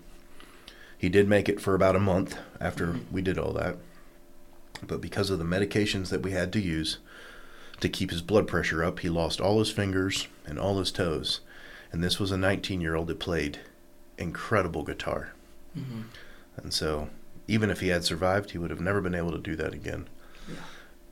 He 0.98 1.08
did 1.08 1.28
make 1.28 1.48
it 1.48 1.60
for 1.60 1.74
about 1.74 1.96
a 1.96 2.00
month 2.00 2.36
after 2.60 2.88
Mhm. 2.88 3.00
we 3.10 3.22
did 3.22 3.38
all 3.38 3.52
that. 3.54 3.76
But 4.86 5.00
because 5.00 5.30
of 5.30 5.38
the 5.38 5.44
medications 5.44 6.10
that 6.10 6.22
we 6.22 6.32
had 6.32 6.52
to 6.52 6.60
use 6.60 6.98
to 7.82 7.88
keep 7.88 8.10
his 8.10 8.22
blood 8.22 8.46
pressure 8.46 8.82
up, 8.82 9.00
he 9.00 9.08
lost 9.08 9.40
all 9.40 9.58
his 9.58 9.70
fingers 9.70 10.26
and 10.46 10.58
all 10.58 10.78
his 10.78 10.90
toes. 10.90 11.40
And 11.92 12.02
this 12.02 12.18
was 12.18 12.30
a 12.32 12.38
19 12.38 12.80
year 12.80 12.94
old 12.94 13.08
that 13.08 13.18
played 13.20 13.58
incredible 14.16 14.82
guitar. 14.82 15.32
Mm-hmm. 15.78 16.02
And 16.56 16.72
so, 16.72 17.10
even 17.48 17.70
if 17.70 17.80
he 17.80 17.88
had 17.88 18.04
survived, 18.04 18.52
he 18.52 18.58
would 18.58 18.70
have 18.70 18.80
never 18.80 19.00
been 19.00 19.14
able 19.14 19.32
to 19.32 19.38
do 19.38 19.56
that 19.56 19.74
again. 19.74 20.08
Yeah. 20.48 20.56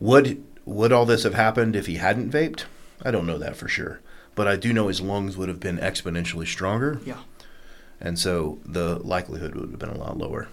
Would 0.00 0.42
would 0.64 0.92
all 0.92 1.06
this 1.06 1.24
have 1.24 1.34
happened 1.34 1.74
if 1.76 1.86
he 1.86 1.96
hadn't 1.96 2.30
vaped? 2.32 2.64
I 3.02 3.10
don't 3.10 3.26
know 3.26 3.38
that 3.38 3.56
for 3.56 3.66
sure, 3.68 4.00
but 4.34 4.46
I 4.46 4.56
do 4.56 4.72
know 4.72 4.88
his 4.88 5.00
lungs 5.00 5.36
would 5.36 5.48
have 5.48 5.60
been 5.60 5.78
exponentially 5.78 6.46
stronger, 6.46 7.00
Yeah. 7.04 7.20
and 8.00 8.18
so 8.18 8.58
the 8.64 8.98
likelihood 8.98 9.54
would 9.54 9.70
have 9.70 9.78
been 9.78 9.88
a 9.88 9.98
lot 9.98 10.18
lower. 10.18 10.48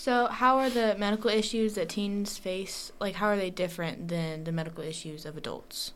So, 0.00 0.28
how 0.28 0.56
are 0.56 0.70
the 0.70 0.96
medical 0.96 1.28
issues 1.28 1.74
that 1.74 1.90
teens 1.90 2.38
face? 2.38 2.90
Like, 3.00 3.16
how 3.16 3.26
are 3.26 3.36
they 3.36 3.50
different 3.50 4.08
than 4.08 4.44
the 4.44 4.50
medical 4.50 4.82
issues 4.82 5.26
of 5.26 5.36
adults? 5.36 5.92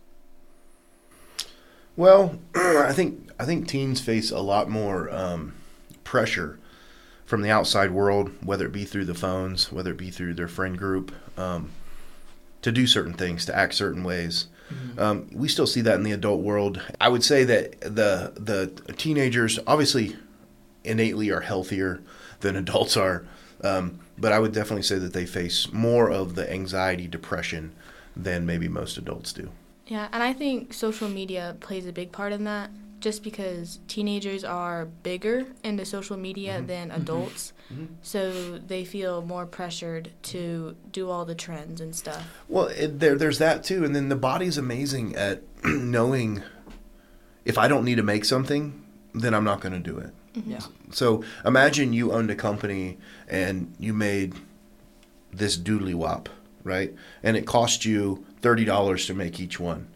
Well, 1.97 2.39
I 2.55 2.93
think 2.93 3.31
I 3.41 3.47
think 3.47 3.67
teens 3.67 4.03
face 4.03 4.31
a 4.31 4.41
lot 4.41 4.69
more 4.69 5.11
um, 5.11 5.55
pressure 6.05 6.59
from 7.25 7.41
the 7.41 7.51
outside 7.51 7.93
world, 7.93 8.31
whether 8.45 8.67
it 8.67 8.73
be 8.73 8.85
through 8.85 9.07
the 9.07 9.15
phones, 9.15 9.73
whether 9.73 9.93
it 9.93 9.97
be 9.97 10.11
through 10.11 10.35
their 10.35 10.49
friend 10.49 10.77
group, 10.77 11.11
um, 11.39 11.71
to 12.61 12.71
do 12.71 12.87
certain 12.87 13.15
things, 13.15 13.47
to 13.47 13.57
act 13.57 13.73
certain 13.73 14.05
ways. 14.05 14.49
Mm-hmm. 14.71 14.99
Um, 14.99 15.31
we 15.33 15.49
still 15.49 15.67
see 15.67 15.81
that 15.81 15.95
in 15.95 16.03
the 16.03 16.13
adult 16.13 16.43
world. 16.43 16.79
I 17.01 17.09
would 17.09 17.25
say 17.25 17.43
that 17.45 17.81
the 17.81 18.35
the 18.37 18.93
teenagers 18.93 19.59
obviously 19.67 20.15
innately 20.85 21.31
are 21.31 21.41
healthier 21.41 22.03
than 22.41 22.55
adults 22.55 22.99
are, 22.99 23.25
um, 23.65 23.99
but 24.19 24.33
I 24.33 24.39
would 24.39 24.53
definitely 24.53 24.83
say 24.83 24.99
that 24.99 25.13
they 25.13 25.27
face 25.27 25.73
more 25.73 26.11
of 26.11 26.35
the 26.35 26.51
anxiety, 26.53 27.09
depression 27.09 27.73
than 28.15 28.47
maybe 28.47 28.69
most 28.69 28.97
adults 28.99 29.33
do. 29.33 29.51
Yeah, 29.87 30.09
and 30.13 30.23
I 30.23 30.33
think 30.33 30.73
social 30.73 31.09
media 31.09 31.57
plays 31.61 31.87
a 31.87 31.93
big 31.93 32.13
part 32.13 32.33
in 32.33 32.45
that 32.45 32.71
just 33.01 33.23
because 33.23 33.81
teenagers 33.87 34.45
are 34.45 34.87
bigger 35.03 35.45
into 35.63 35.85
social 35.85 36.17
media 36.17 36.61
Mhm. 36.63 36.67
than 36.69 36.89
Mhm. 36.91 36.97
adults. 36.97 37.53
Mhm. 37.71 37.89
So 38.03 38.59
they 38.59 38.85
feel 38.87 39.21
more 39.21 39.45
pressured 39.45 40.11
to 40.25 40.75
do 40.91 41.11
all 41.11 41.27
the 41.27 41.35
trends 41.35 41.83
and 41.83 41.95
stuff. 41.95 42.25
Well, 42.49 42.69
it, 42.69 43.01
there 43.01 43.17
there's 43.17 43.39
that 43.39 43.63
too, 43.63 43.85
and 43.85 43.95
then 43.95 44.09
the 44.09 44.17
body's 44.17 44.57
amazing 44.57 45.15
at 45.17 45.43
knowing 45.65 46.43
if 47.45 47.59
I 47.59 47.69
don't 47.69 47.85
need 47.85 47.97
to 47.97 48.03
make 48.03 48.25
something, 48.25 48.83
then 49.13 49.35
I'm 49.35 49.45
not 49.45 49.61
going 49.61 49.75
to 49.75 49.79
do 49.91 49.99
it. 49.99 50.11
Yeah. 50.35 50.61
So 50.91 51.23
imagine 51.45 51.93
you 51.93 52.13
owned 52.13 52.31
a 52.31 52.35
company 52.35 52.99
and 53.29 53.73
you 53.79 53.93
made 53.95 54.35
this 55.33 55.57
doodly 55.57 55.95
wop, 55.95 56.29
right? 56.65 56.93
And 57.23 57.37
it 57.37 57.47
cost 57.47 57.85
you 57.85 58.25
thirty 58.41 58.65
dollars 58.65 59.07
to 59.07 59.15
make 59.15 59.39
each 59.41 59.59
one, 59.61 59.89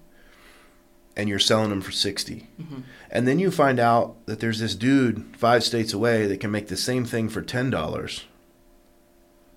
and 1.16 1.28
you're 1.28 1.38
selling 1.38 1.70
them 1.70 1.80
for 1.80 1.92
sixty. 1.92 2.46
Mm-hmm. 2.60 2.80
And 3.10 3.26
then 3.26 3.38
you 3.38 3.50
find 3.50 3.80
out 3.80 4.14
that 4.26 4.40
there's 4.40 4.60
this 4.60 4.74
dude 4.74 5.24
five 5.36 5.64
states 5.64 5.92
away 5.92 6.26
that 6.26 6.40
can 6.40 6.50
make 6.50 6.68
the 6.68 6.76
same 6.76 7.04
thing 7.04 7.28
for 7.28 7.42
ten 7.42 7.70
dollars, 7.70 8.24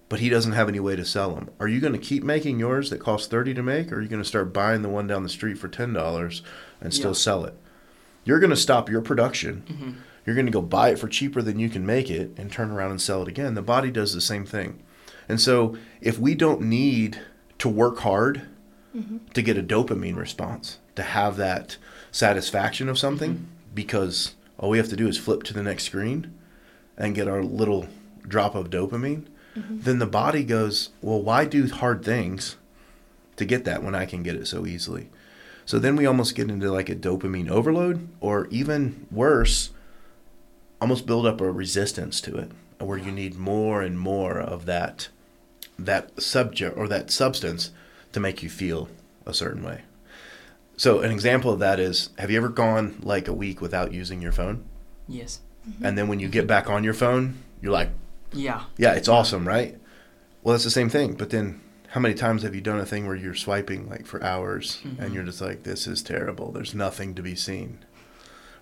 but 0.09 0.19
he 0.19 0.29
doesn't 0.29 0.53
have 0.53 0.67
any 0.69 0.79
way 0.79 0.95
to 0.95 1.05
sell 1.05 1.35
them. 1.35 1.49
Are 1.59 1.67
you 1.67 1.79
going 1.79 1.93
to 1.93 1.99
keep 1.99 2.23
making 2.23 2.59
yours 2.59 2.89
that 2.89 2.99
costs 2.99 3.27
thirty 3.27 3.53
to 3.53 3.61
make, 3.63 3.91
or 3.91 3.97
are 3.97 4.01
you 4.01 4.07
going 4.09 4.21
to 4.23 4.27
start 4.27 4.53
buying 4.53 4.81
the 4.81 4.89
one 4.89 5.07
down 5.07 5.23
the 5.23 5.29
street 5.29 5.57
for 5.57 5.67
ten 5.67 5.93
dollars 5.93 6.41
and 6.79 6.93
still 6.93 7.11
Yeah. 7.11 7.15
sell 7.15 7.45
it? 7.45 7.53
You're 8.23 8.39
going 8.39 8.49
to 8.51 8.55
stop 8.55 8.89
your 8.89 9.01
production. 9.01 9.63
Mm-hmm. 9.67 9.91
You're 10.25 10.35
going 10.35 10.45
to 10.45 10.51
go 10.51 10.61
buy 10.61 10.89
it 10.89 10.99
for 10.99 11.07
cheaper 11.07 11.41
than 11.41 11.59
you 11.59 11.69
can 11.69 11.85
make 11.85 12.09
it 12.09 12.31
and 12.37 12.51
turn 12.51 12.71
around 12.71 12.91
and 12.91 13.01
sell 13.01 13.21
it 13.21 13.27
again. 13.27 13.55
The 13.55 13.61
body 13.61 13.91
does 13.91 14.13
the 14.13 14.21
same 14.21 14.45
thing. 14.45 14.81
And 15.27 15.39
so 15.39 15.77
if 16.01 16.19
we 16.19 16.35
don't 16.35 16.61
need 16.61 17.19
to 17.59 17.69
work 17.69 17.99
hard 17.99 18.43
mm-hmm. 18.95 19.17
to 19.33 19.41
get 19.41 19.57
a 19.57 19.63
dopamine 19.63 20.17
response, 20.17 20.79
to 20.95 21.03
have 21.03 21.37
that 21.37 21.77
satisfaction 22.11 22.89
of 22.89 22.99
something, 22.99 23.33
mm-hmm. 23.33 23.45
because 23.73 24.35
all 24.57 24.69
we 24.69 24.77
have 24.77 24.89
to 24.89 24.95
do 24.95 25.07
is 25.07 25.17
flip 25.17 25.43
to 25.43 25.53
the 25.53 25.63
next 25.63 25.85
screen 25.85 26.33
and 26.97 27.15
get 27.15 27.27
our 27.27 27.43
little 27.43 27.87
drop 28.27 28.53
of 28.53 28.69
dopamine, 28.69 29.25
mm-hmm. 29.55 29.79
then 29.79 29.99
the 29.99 30.05
body 30.05 30.43
goes, 30.43 30.89
well, 31.01 31.21
why 31.21 31.45
do 31.45 31.67
hard 31.67 32.03
things 32.03 32.57
to 33.37 33.45
get 33.45 33.63
that 33.63 33.83
when 33.83 33.95
I 33.95 34.05
can 34.05 34.21
get 34.21 34.35
it 34.35 34.47
so 34.47 34.65
easily? 34.65 35.09
So 35.65 35.79
then 35.79 35.95
we 35.95 36.05
almost 36.05 36.35
get 36.35 36.49
into 36.49 36.71
like 36.71 36.89
a 36.89 36.95
dopamine 36.95 37.49
overload, 37.49 38.07
or 38.19 38.47
even 38.47 39.07
worse, 39.09 39.71
almost 40.81 41.05
build 41.05 41.25
up 41.25 41.39
a 41.39 41.51
resistance 41.51 42.19
to 42.21 42.35
it, 42.37 42.51
where 42.79 42.97
you 42.97 43.11
need 43.11 43.37
more 43.37 43.81
and 43.81 43.97
more 43.99 44.39
of 44.39 44.65
that 44.65 45.07
that 45.79 46.21
subject 46.21 46.77
or 46.77 46.87
that 46.87 47.09
substance 47.09 47.71
to 48.11 48.19
make 48.19 48.43
you 48.43 48.49
feel 48.49 48.87
a 49.25 49.33
certain 49.33 49.63
way. 49.63 49.81
So 50.77 50.99
an 50.99 51.11
example 51.11 51.51
of 51.51 51.59
that 51.59 51.79
is 51.79 52.09
have 52.17 52.29
you 52.29 52.37
ever 52.37 52.49
gone 52.49 52.97
like 53.01 53.27
a 53.27 53.33
week 53.33 53.61
without 53.61 53.91
using 53.93 54.21
your 54.21 54.31
phone? 54.31 54.63
Yes. 55.07 55.39
And 55.81 55.97
then 55.97 56.07
when 56.07 56.19
you 56.19 56.27
get 56.27 56.45
back 56.47 56.69
on 56.69 56.83
your 56.83 56.93
phone, 56.93 57.35
you're 57.61 57.71
like, 57.71 57.89
Yeah. 58.33 58.63
yeah, 58.77 58.93
it's 58.93 59.07
awesome, 59.07 59.47
right? 59.47 59.77
Well, 60.43 60.55
it's 60.55 60.63
the 60.63 60.71
same 60.71 60.89
thing, 60.89 61.13
but 61.13 61.29
then 61.29 61.61
how 61.89 61.99
many 61.99 62.13
times 62.15 62.41
have 62.43 62.55
you 62.55 62.61
done 62.61 62.79
a 62.79 62.85
thing 62.85 63.05
where 63.05 63.15
you're 63.15 63.35
swiping 63.35 63.89
like 63.89 64.05
for 64.05 64.23
hours 64.23 64.79
and 64.83 65.11
Mhm. 65.11 65.13
you're 65.13 65.23
just 65.23 65.41
like 65.41 65.63
this 65.63 65.85
is 65.87 66.01
terrible. 66.01 66.51
There's 66.51 66.73
nothing 66.75 67.13
to 67.15 67.21
be 67.21 67.35
seen. 67.35 67.79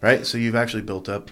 Right? 0.01 0.25
So 0.25 0.37
you've 0.37 0.55
actually 0.55 0.83
built 0.83 1.07
up 1.09 1.31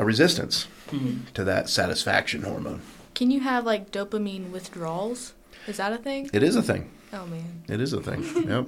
a 0.00 0.04
resistance 0.04 0.66
Mm-hmm. 0.90 1.32
to 1.34 1.44
that 1.44 1.68
satisfaction 1.68 2.42
hormone. 2.42 2.80
Can 3.14 3.30
you 3.30 3.38
have 3.40 3.64
like 3.64 3.92
dopamine 3.92 4.50
withdrawals? 4.50 5.34
Is 5.68 5.76
that 5.76 5.92
a 5.92 5.98
thing? 5.98 6.28
It 6.32 6.42
is 6.42 6.56
a 6.56 6.62
thing. 6.62 6.90
Oh 7.12 7.26
man. 7.26 7.62
It 7.68 7.80
is 7.80 7.92
a 7.92 8.00
thing. 8.02 8.24
yep. 8.48 8.66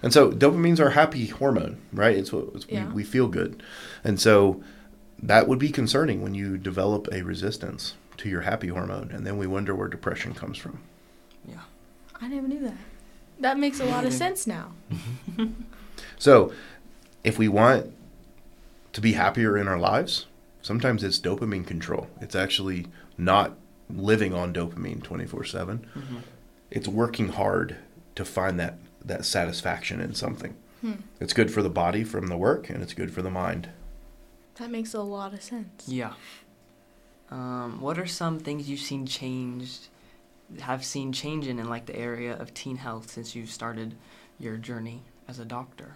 And 0.00 0.12
so 0.12 0.30
dopamine's 0.30 0.78
our 0.78 0.90
happy 0.90 1.26
hormone, 1.26 1.80
right? 1.92 2.16
It's 2.16 2.32
what 2.32 2.44
it's, 2.54 2.66
Yeah. 2.68 2.86
we, 2.86 2.92
we 2.92 3.04
feel 3.04 3.26
good. 3.26 3.64
And 4.04 4.20
so 4.20 4.62
that 5.20 5.48
would 5.48 5.58
be 5.58 5.70
concerning 5.70 6.22
when 6.22 6.34
you 6.34 6.56
develop 6.56 7.08
a 7.10 7.22
resistance 7.22 7.94
to 8.18 8.28
your 8.28 8.42
happy 8.42 8.68
hormone 8.68 9.10
and 9.12 9.26
then 9.26 9.36
we 9.38 9.48
wonder 9.48 9.74
where 9.74 9.88
depression 9.88 10.34
comes 10.34 10.56
from. 10.56 10.78
Yeah. 11.48 11.62
I 12.20 12.28
never 12.28 12.46
knew 12.46 12.60
that. 12.60 12.76
That 13.40 13.58
makes 13.58 13.80
a 13.80 13.86
lot 13.86 14.04
of 14.04 14.12
sense 14.12 14.46
now. 14.46 14.70
So 16.18 16.52
if 17.24 17.38
we 17.38 17.48
want 17.48 17.92
to 18.92 19.00
be 19.00 19.12
happier 19.14 19.56
in 19.58 19.66
our 19.68 19.78
lives, 19.78 20.26
sometimes 20.62 21.04
it's 21.04 21.18
dopamine 21.18 21.66
control. 21.66 22.08
It's 22.20 22.34
actually 22.34 22.86
not 23.16 23.56
living 23.88 24.34
on 24.34 24.52
dopamine 24.52 25.02
24/7. 25.02 25.80
Mm-hmm. 25.80 26.16
It's 26.70 26.88
working 26.88 27.28
hard 27.28 27.76
to 28.14 28.24
find 28.24 28.58
that 28.60 28.78
that 29.04 29.24
satisfaction 29.24 30.00
in 30.00 30.14
something. 30.14 30.54
Hmm. 30.80 30.92
It's 31.20 31.32
good 31.32 31.50
for 31.50 31.62
the 31.62 31.70
body 31.70 32.04
from 32.04 32.28
the 32.28 32.36
work 32.36 32.70
and 32.70 32.82
it's 32.82 32.94
good 32.94 33.12
for 33.12 33.22
the 33.22 33.30
mind. 33.30 33.68
That 34.56 34.70
makes 34.70 34.94
a 34.94 35.00
lot 35.00 35.34
of 35.34 35.42
sense. 35.42 35.84
Yeah. 35.86 36.12
Um, 37.30 37.80
what 37.80 37.98
are 37.98 38.06
some 38.06 38.38
things 38.38 38.68
you've 38.68 38.80
seen 38.80 39.06
changed, 39.06 39.88
have 40.60 40.84
seen 40.84 41.12
changing 41.12 41.58
in 41.58 41.68
like 41.68 41.86
the 41.86 41.96
area 41.96 42.34
of 42.34 42.52
teen 42.54 42.76
health 42.76 43.10
since 43.10 43.34
you've 43.34 43.50
started 43.50 43.94
your 44.38 44.56
journey 44.56 45.02
as 45.28 45.38
a 45.38 45.44
doctor? 45.44 45.94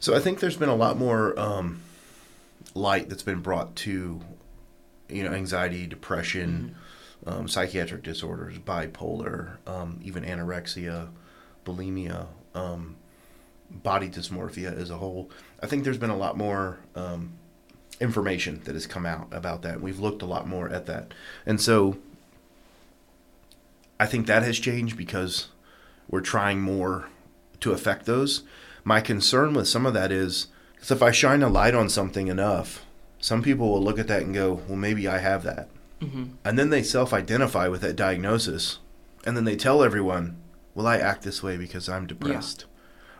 So 0.00 0.14
I 0.14 0.18
think 0.18 0.40
there's 0.40 0.56
been 0.56 0.68
a 0.68 0.74
lot 0.74 0.98
more 0.98 1.38
um, 1.38 1.80
light 2.76 3.08
that's 3.08 3.22
been 3.22 3.40
brought 3.40 3.74
to, 3.76 4.20
you 5.08 5.24
know, 5.24 5.32
anxiety, 5.32 5.86
depression, 5.86 6.76
um, 7.26 7.48
psychiatric 7.48 8.02
disorders, 8.02 8.58
bipolar, 8.58 9.56
um, 9.66 10.00
even 10.02 10.24
anorexia, 10.24 11.08
bulimia, 11.64 12.26
um, 12.54 12.96
body 13.70 14.08
dysmorphia 14.08 14.76
as 14.76 14.90
a 14.90 14.96
whole. 14.96 15.30
I 15.62 15.66
think 15.66 15.84
there's 15.84 15.98
been 15.98 16.10
a 16.10 16.16
lot 16.16 16.36
more 16.36 16.78
um, 16.94 17.32
information 18.00 18.60
that 18.64 18.74
has 18.74 18.86
come 18.86 19.06
out 19.06 19.28
about 19.32 19.62
that. 19.62 19.80
We've 19.80 19.98
looked 19.98 20.22
a 20.22 20.26
lot 20.26 20.46
more 20.46 20.68
at 20.68 20.86
that, 20.86 21.12
and 21.44 21.60
so 21.60 21.96
I 23.98 24.06
think 24.06 24.26
that 24.26 24.42
has 24.42 24.58
changed 24.58 24.96
because 24.96 25.48
we're 26.08 26.20
trying 26.20 26.60
more 26.60 27.08
to 27.60 27.72
affect 27.72 28.06
those. 28.06 28.42
My 28.84 29.00
concern 29.00 29.54
with 29.54 29.66
some 29.66 29.86
of 29.86 29.94
that 29.94 30.12
is 30.12 30.46
because 30.76 30.92
if 30.92 31.02
I 31.02 31.10
shine 31.10 31.42
a 31.42 31.48
light 31.48 31.74
on 31.74 31.88
something 31.88 32.28
enough, 32.28 32.84
some 33.18 33.42
people 33.42 33.72
will 33.72 33.82
look 33.82 33.98
at 33.98 34.06
that 34.08 34.22
and 34.22 34.32
go, 34.34 34.62
well, 34.68 34.76
maybe 34.76 35.08
I 35.08 35.18
have 35.18 35.42
that. 35.42 35.68
Mm-hmm. 36.00 36.24
And 36.44 36.58
then 36.58 36.70
they 36.70 36.82
self 36.82 37.12
identify 37.12 37.68
with 37.68 37.80
that 37.80 37.96
diagnosis. 37.96 38.78
And 39.24 39.36
then 39.36 39.44
they 39.44 39.56
tell 39.56 39.82
everyone, 39.82 40.36
well, 40.74 40.86
I 40.86 40.98
act 40.98 41.22
this 41.22 41.42
way 41.42 41.56
because 41.56 41.88
I'm 41.88 42.06
depressed. 42.06 42.66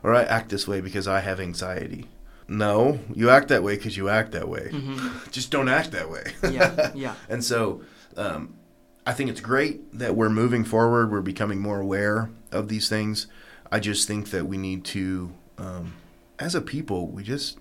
Or 0.03 0.15
I 0.15 0.23
act 0.23 0.51
this 0.51 0.69
way 0.69 0.81
because 0.81 1.09
I 1.09 1.21
have 1.21 1.41
anxiety. 1.41 2.07
no, 2.49 3.01
you 3.13 3.29
act 3.29 3.49
that 3.49 3.65
way 3.65 3.75
because 3.77 3.97
you 3.97 4.09
act 4.09 4.31
that 4.33 4.49
way. 4.49 4.69
Mm-hmm. 4.73 5.31
Just 5.33 5.51
don't 5.51 5.69
act 5.69 5.91
that 5.93 6.09
way. 6.11 6.35
Yeah, 6.49 6.93
yeah. 6.95 7.15
And 7.29 7.43
so 7.43 7.81
um, 8.17 8.55
I 9.07 9.13
think 9.13 9.31
it's 9.31 9.41
great 9.41 9.99
that 9.99 10.15
we're 10.15 10.29
moving 10.31 10.65
forward. 10.65 11.11
We're 11.11 11.23
becoming 11.23 11.61
more 11.61 11.81
aware 11.81 12.31
of 12.53 12.69
these 12.69 12.89
things. 12.89 13.27
I 13.73 13.81
just 13.81 14.07
think 14.07 14.31
that 14.31 14.47
we 14.47 14.59
need 14.59 14.85
to, 14.87 15.33
um, 15.59 15.95
as 16.39 16.55
a 16.55 16.61
people, 16.61 17.07
we 17.09 17.23
just 17.23 17.59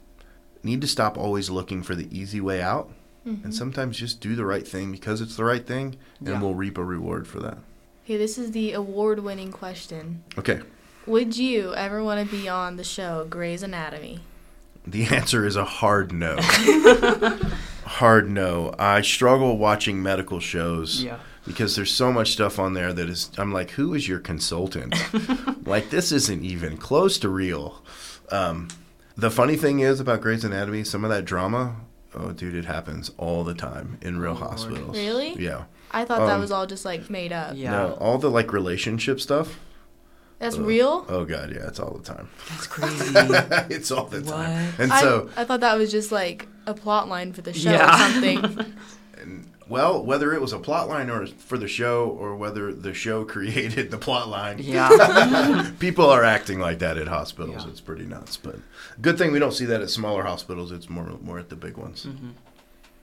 need 0.63 0.81
to 0.81 0.87
stop 0.87 1.17
always 1.17 1.49
looking 1.49 1.83
for 1.83 1.95
the 1.95 2.07
easy 2.17 2.41
way 2.41 2.61
out 2.61 2.89
and 3.23 3.37
mm-hmm. 3.37 3.51
sometimes 3.51 3.97
just 3.97 4.19
do 4.19 4.35
the 4.35 4.45
right 4.45 4.67
thing 4.67 4.91
because 4.91 5.21
it's 5.21 5.35
the 5.35 5.43
right 5.43 5.65
thing 5.65 5.95
and 6.19 6.27
Yeah. 6.29 6.41
we'll 6.41 6.55
reap 6.55 6.77
a 6.77 6.83
reward 6.83 7.27
for 7.27 7.39
that. 7.39 7.57
Okay, 8.03 8.17
this 8.17 8.37
is 8.37 8.51
the 8.51 8.73
award-winning 8.73 9.51
question. 9.51 10.23
Okay. 10.37 10.61
Would 11.07 11.37
you 11.37 11.73
ever 11.75 12.03
want 12.03 12.27
to 12.27 12.35
be 12.35 12.47
on 12.47 12.77
the 12.77 12.83
show 12.83 13.25
Grey's 13.29 13.63
Anatomy? 13.63 14.19
The 14.85 15.05
answer 15.15 15.45
is 15.45 15.55
a 15.55 15.65
hard 15.65 16.11
no. 16.11 16.37
hard 17.85 18.29
no. 18.29 18.73
I 18.77 19.01
struggle 19.01 19.57
watching 19.57 20.01
medical 20.03 20.39
shows. 20.39 21.03
Yeah. 21.03 21.17
because 21.47 21.75
there's 21.75 21.91
so 21.91 22.11
much 22.11 22.31
stuff 22.31 22.57
on 22.57 22.73
there 22.73 22.91
that 22.93 23.07
is 23.09 23.29
I'm 23.37 23.53
like, 23.53 23.71
who 23.71 23.93
is 23.93 24.07
your 24.07 24.19
consultant? 24.19 24.95
like 25.67 25.89
this 25.91 26.11
isn't 26.11 26.43
even 26.43 26.77
close 26.77 27.17
to 27.19 27.29
real. 27.29 27.83
Um, 28.31 28.67
the 29.17 29.31
funny 29.31 29.55
thing 29.55 29.79
is 29.79 29.99
about 29.99 30.21
Grey's 30.21 30.43
Anatomy, 30.43 30.83
some 30.83 31.03
of 31.03 31.09
that 31.09 31.25
drama, 31.25 31.75
oh 32.13 32.31
dude, 32.31 32.55
it 32.55 32.65
happens 32.65 33.11
all 33.17 33.43
the 33.43 33.53
time 33.53 33.97
in 34.01 34.19
real 34.19 34.31
Oh, 34.31 34.39
Lord. 34.41 34.49
hospitals. 34.51 34.97
Really? 34.97 35.33
Yeah. 35.41 35.65
I 35.91 36.03
thought 36.05 36.19
that 36.27 36.35
Um, 36.35 36.41
was 36.41 36.51
all 36.51 36.65
just 36.65 36.83
like 36.85 37.09
made 37.09 37.31
up. 37.31 37.53
Yeah. 37.55 37.71
No, 37.71 37.93
all 38.01 38.17
the 38.17 38.29
like 38.29 38.51
relationship 38.51 39.21
stuff. 39.21 39.59
That's 40.39 40.57
uh, 40.57 40.63
real? 40.63 41.05
Oh 41.07 41.23
god, 41.23 41.51
yeah, 41.55 41.67
it's 41.67 41.79
all 41.79 41.93
the 41.97 42.03
time. 42.03 42.27
That's 42.49 42.67
crazy. 42.67 43.13
it's 43.73 43.89
all 43.91 44.05
the 44.05 44.21
time. 44.21 44.73
And 44.77 44.91
I, 44.91 44.99
so, 45.01 45.29
I 45.37 45.45
thought 45.45 45.61
that 45.61 45.77
was 45.77 45.91
just 45.91 46.11
like 46.11 46.47
a 46.67 46.73
plot 46.73 47.07
line 47.07 47.31
for 47.31 47.41
the 47.41 47.53
show 47.53 47.71
Yeah. 47.71 47.95
or 47.95 48.11
something. 48.11 48.73
and, 49.21 49.49
well, 49.67 50.03
whether 50.03 50.33
it 50.33 50.41
was 50.41 50.53
a 50.53 50.59
plot 50.59 50.87
line 50.89 51.09
or 51.09 51.25
for 51.27 51.57
the 51.57 51.67
show, 51.67 52.07
or 52.09 52.35
whether 52.35 52.73
the 52.73 52.93
show 52.93 53.25
created 53.35 53.91
the 53.91 53.97
plot 53.97 54.27
line, 54.29 54.57
yeah. 54.59 55.71
People 55.79 56.09
are 56.09 56.23
acting 56.23 56.59
like 56.59 56.79
that 56.79 56.97
at 56.97 57.07
hospitals. 57.07 57.63
Yeah. 57.65 57.71
It's 57.71 57.81
pretty 57.81 58.05
nuts. 58.05 58.37
But 58.37 58.57
good 59.01 59.17
thing 59.17 59.31
we 59.31 59.39
don't 59.39 59.53
see 59.53 59.65
that 59.65 59.81
at 59.81 59.89
smaller 59.89 60.23
hospitals. 60.23 60.71
It's 60.71 60.89
more 60.89 61.17
more 61.21 61.39
at 61.39 61.49
the 61.49 61.55
big 61.55 61.77
ones. 61.77 62.03
hmm 62.03 62.29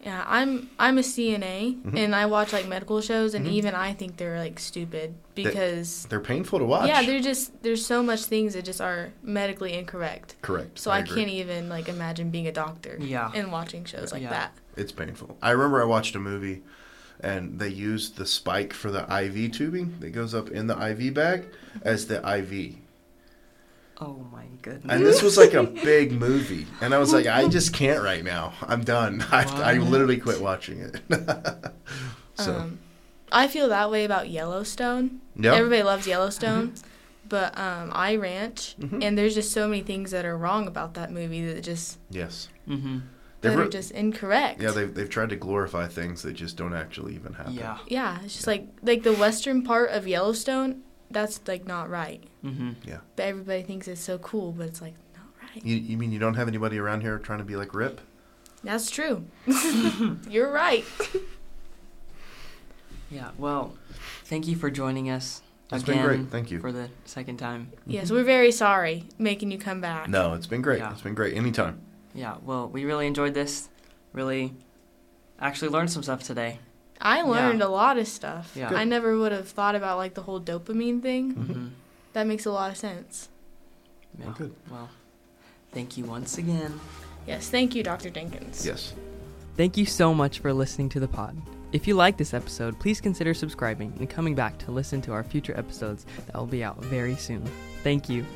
yeah, 0.05 0.25
I'm 0.27 0.68
I'm 0.81 0.98
a 0.98 1.03
CNA 1.03 1.81
Mhm. 1.81 1.96
and 1.96 2.12
I 2.16 2.27
watch 2.27 2.53
like 2.53 2.66
medical 2.66 3.01
shows 3.01 3.35
and 3.35 3.46
Mhm. 3.46 3.53
even 3.53 3.75
I 3.77 3.92
think 3.92 4.16
they're 4.16 4.37
like 4.40 4.59
stupid 4.59 5.14
because 5.37 6.07
They're 6.07 6.18
painful 6.18 6.59
to 6.59 6.64
watch. 6.64 6.88
yeah, 6.88 7.03
they're 7.07 7.20
just 7.20 7.62
there's 7.62 7.87
so 7.87 8.03
much 8.03 8.25
things 8.25 8.55
that 8.55 8.64
just 8.64 8.81
are 8.81 9.12
medically 9.22 9.75
incorrect. 9.75 10.35
correct. 10.42 10.81
So 10.81 10.90
I, 10.90 10.98
agree. 10.98 11.14
can't 11.18 11.31
even 11.31 11.68
like 11.68 11.88
imagine 11.88 12.31
being 12.31 12.48
a 12.48 12.53
doctor 12.53 12.96
Yeah. 13.01 13.31
and 13.33 13.53
watching 13.53 13.85
shows 13.85 14.11
like 14.12 14.22
Yeah. 14.22 14.31
that. 14.31 14.53
It's 14.76 14.92
painful. 14.92 15.37
I 15.42 15.50
remember 15.50 15.82
I 15.82 15.85
watched 15.85 16.14
a 16.14 16.18
movie, 16.18 16.62
and 17.20 17.58
they 17.58 17.68
used 17.68 18.16
the 18.16 18.26
spike 18.26 18.72
for 18.72 18.90
the 18.90 19.02
IV 19.02 19.52
tubing 19.52 19.96
that 20.00 20.11
goes 20.11 20.35
up 20.35 20.48
in 20.50 20.66
the 20.66 20.76
IV 20.90 21.14
bag 21.14 21.44
as 21.82 22.06
the 22.06 22.16
IV. 22.38 22.76
Oh 24.00 24.26
my 24.32 24.44
goodness. 24.62 24.87
And 24.92 25.04
this 25.04 25.22
was 25.22 25.37
like 25.37 25.54
a 25.54 25.62
big 25.85 26.12
movie, 26.12 26.66
and 26.80 26.92
I 26.94 26.98
was 26.98 27.12
like, 27.12 27.26
I 27.26 27.46
just 27.48 27.72
can't 27.74 28.02
right 28.02 28.24
now. 28.24 28.54
I'm 28.62 28.82
done. 28.82 29.24
I, 29.30 29.74
I 29.74 29.78
literally 29.78 30.16
quit 30.18 30.40
watching 30.40 30.80
it. 30.80 31.00
so 32.35 32.54
Um, 32.56 32.78
I 33.30 33.46
feel 33.48 33.68
that 33.68 33.90
way 33.90 34.04
about 34.04 34.28
Yellowstone. 34.28 35.20
yeah, 35.37 35.54
Everybody 35.54 35.82
loves 35.82 36.06
Yellowstone, 36.06 36.74
but 37.28 37.56
um, 37.58 37.90
I 37.94 38.16
ranch, 38.16 38.74
Mhm. 38.80 39.04
and 39.04 39.16
there's 39.16 39.35
just 39.35 39.52
so 39.52 39.68
many 39.68 39.82
things 39.82 40.11
that 40.11 40.24
are 40.24 40.37
wrong 40.37 40.66
about 40.66 40.94
that 40.94 41.12
movie 41.12 41.44
that 41.46 41.62
just 41.62 41.98
yes, 42.11 42.48
hmm 42.66 42.98
that 43.42 43.50
They've 43.50 43.59
are 43.59 43.68
just 43.68 43.90
incorrect. 43.92 44.61
yeah. 44.62 44.70
They've 44.70 44.92
they've 44.92 45.09
tried 45.11 45.28
to 45.31 45.37
glorify 45.37 45.87
things 45.88 46.22
that 46.22 46.33
just 46.33 46.57
don't 46.57 46.74
actually 46.74 47.14
even 47.14 47.35
happen. 47.35 47.52
Yeah. 47.55 47.78
Yeah, 47.87 48.18
it's 48.24 48.35
just 48.35 48.46
like 48.46 48.66
like 48.83 49.02
the 49.02 49.12
western 49.12 49.62
part 49.62 49.90
of 49.90 50.07
Yellowstone. 50.09 50.83
That's 51.11 51.40
like 51.46 51.66
not 51.66 51.90
right, 51.90 52.24
hmm 52.40 52.70
but 53.16 53.22
everybody 53.22 53.62
thinks 53.62 53.87
it's 53.87 54.00
so 54.00 54.16
cool, 54.18 54.52
but 54.52 54.66
it's 54.68 54.81
like 54.81 54.94
not 55.14 55.26
right. 55.42 55.62
You, 55.64 55.76
you 55.76 55.98
mean 55.98 56.11
you 56.11 56.18
don't 56.18 56.35
have 56.35 56.48
anybody 56.48 56.78
around 56.78 57.02
here 57.02 57.18
trying 57.18 57.38
to 57.40 57.44
be 57.44 57.55
like 57.57 57.74
Rip? 57.74 58.00
That's 58.64 58.90
true. 58.90 59.26
You're 60.28 60.50
right. 60.50 60.85
Yeah. 63.11 63.31
Well, 63.37 63.74
thank 64.24 64.46
you 64.46 64.57
for 64.57 64.70
joining 64.70 65.11
us 65.11 65.42
It's 65.70 65.83
again 65.83 65.96
been 65.96 66.07
great. 66.07 66.31
Thank 66.31 66.50
you. 66.50 66.61
for 66.61 66.72
the 66.72 66.88
second 67.05 67.37
time. 67.37 67.70
Yes, 67.87 68.11
we're 68.11 68.24
very 68.24 68.50
sorry 68.50 69.05
making 69.18 69.50
you 69.50 69.59
come 69.59 69.83
back. 69.83 70.09
No, 70.09 70.33
it's 70.33 70.46
been 70.46 70.62
great. 70.62 70.78
Yeah. 70.78 70.92
It's 70.92 71.02
been 71.02 71.14
great. 71.14 71.37
Anytime. 71.37 71.81
Yeah. 72.14 72.37
Well, 72.44 72.68
we 72.68 72.85
really 72.85 73.07
enjoyed 73.07 73.35
this. 73.35 73.68
Really, 74.12 74.55
actually 75.40 75.68
learned 75.70 75.90
some 75.90 76.03
stuff 76.03 76.22
today. 76.22 76.59
I 77.01 77.18
Yeah. 77.18 77.25
learned 77.25 77.62
a 77.62 77.68
lot 77.68 77.98
of 77.98 78.07
stuff. 78.07 78.53
Yeah. 78.55 78.68
I 78.72 78.85
never 78.85 79.16
would 79.18 79.33
have 79.33 79.48
thought 79.48 79.75
about 79.75 79.96
like 79.98 80.14
the 80.14 80.22
whole 80.22 80.40
dopamine 80.40 81.03
thing. 81.03 81.31
hmm 81.33 81.66
That 82.12 82.27
makes 82.27 82.44
a 82.46 82.53
lot 82.53 82.70
of 82.70 82.77
sense. 82.77 83.29
Yeah. 84.18 84.27
Well, 84.27 84.35
good. 84.35 84.55
Well, 84.70 84.90
thank 85.72 85.96
you 85.96 86.05
once 86.05 86.37
again. 86.38 86.79
Yes, 87.27 87.48
thank 87.48 87.75
you, 87.75 87.83
Dr. 87.83 88.11
Jenkins. 88.11 88.66
Yes. 88.66 88.92
Thank 89.57 89.77
you 89.77 89.87
so 89.87 90.12
much 90.12 90.40
for 90.40 90.53
listening 90.53 90.88
to 90.90 91.01
the 91.01 91.09
pod. 91.09 91.37
If 91.72 91.87
you 91.88 91.94
like 91.94 92.18
this 92.18 92.35
episode, 92.35 92.79
please 92.79 93.01
consider 93.01 93.33
subscribing 93.33 93.94
and 93.98 94.11
coming 94.11 94.35
back 94.35 94.59
to 94.59 94.70
listen 94.70 95.01
to 95.03 95.12
our 95.12 95.25
future 95.25 95.57
episodes 95.57 96.05
that 96.27 96.37
will 96.37 96.46
be 96.46 96.62
out 96.62 96.77
very 96.85 97.16
soon. 97.16 97.42
Thank 97.83 98.09
you. 98.11 98.27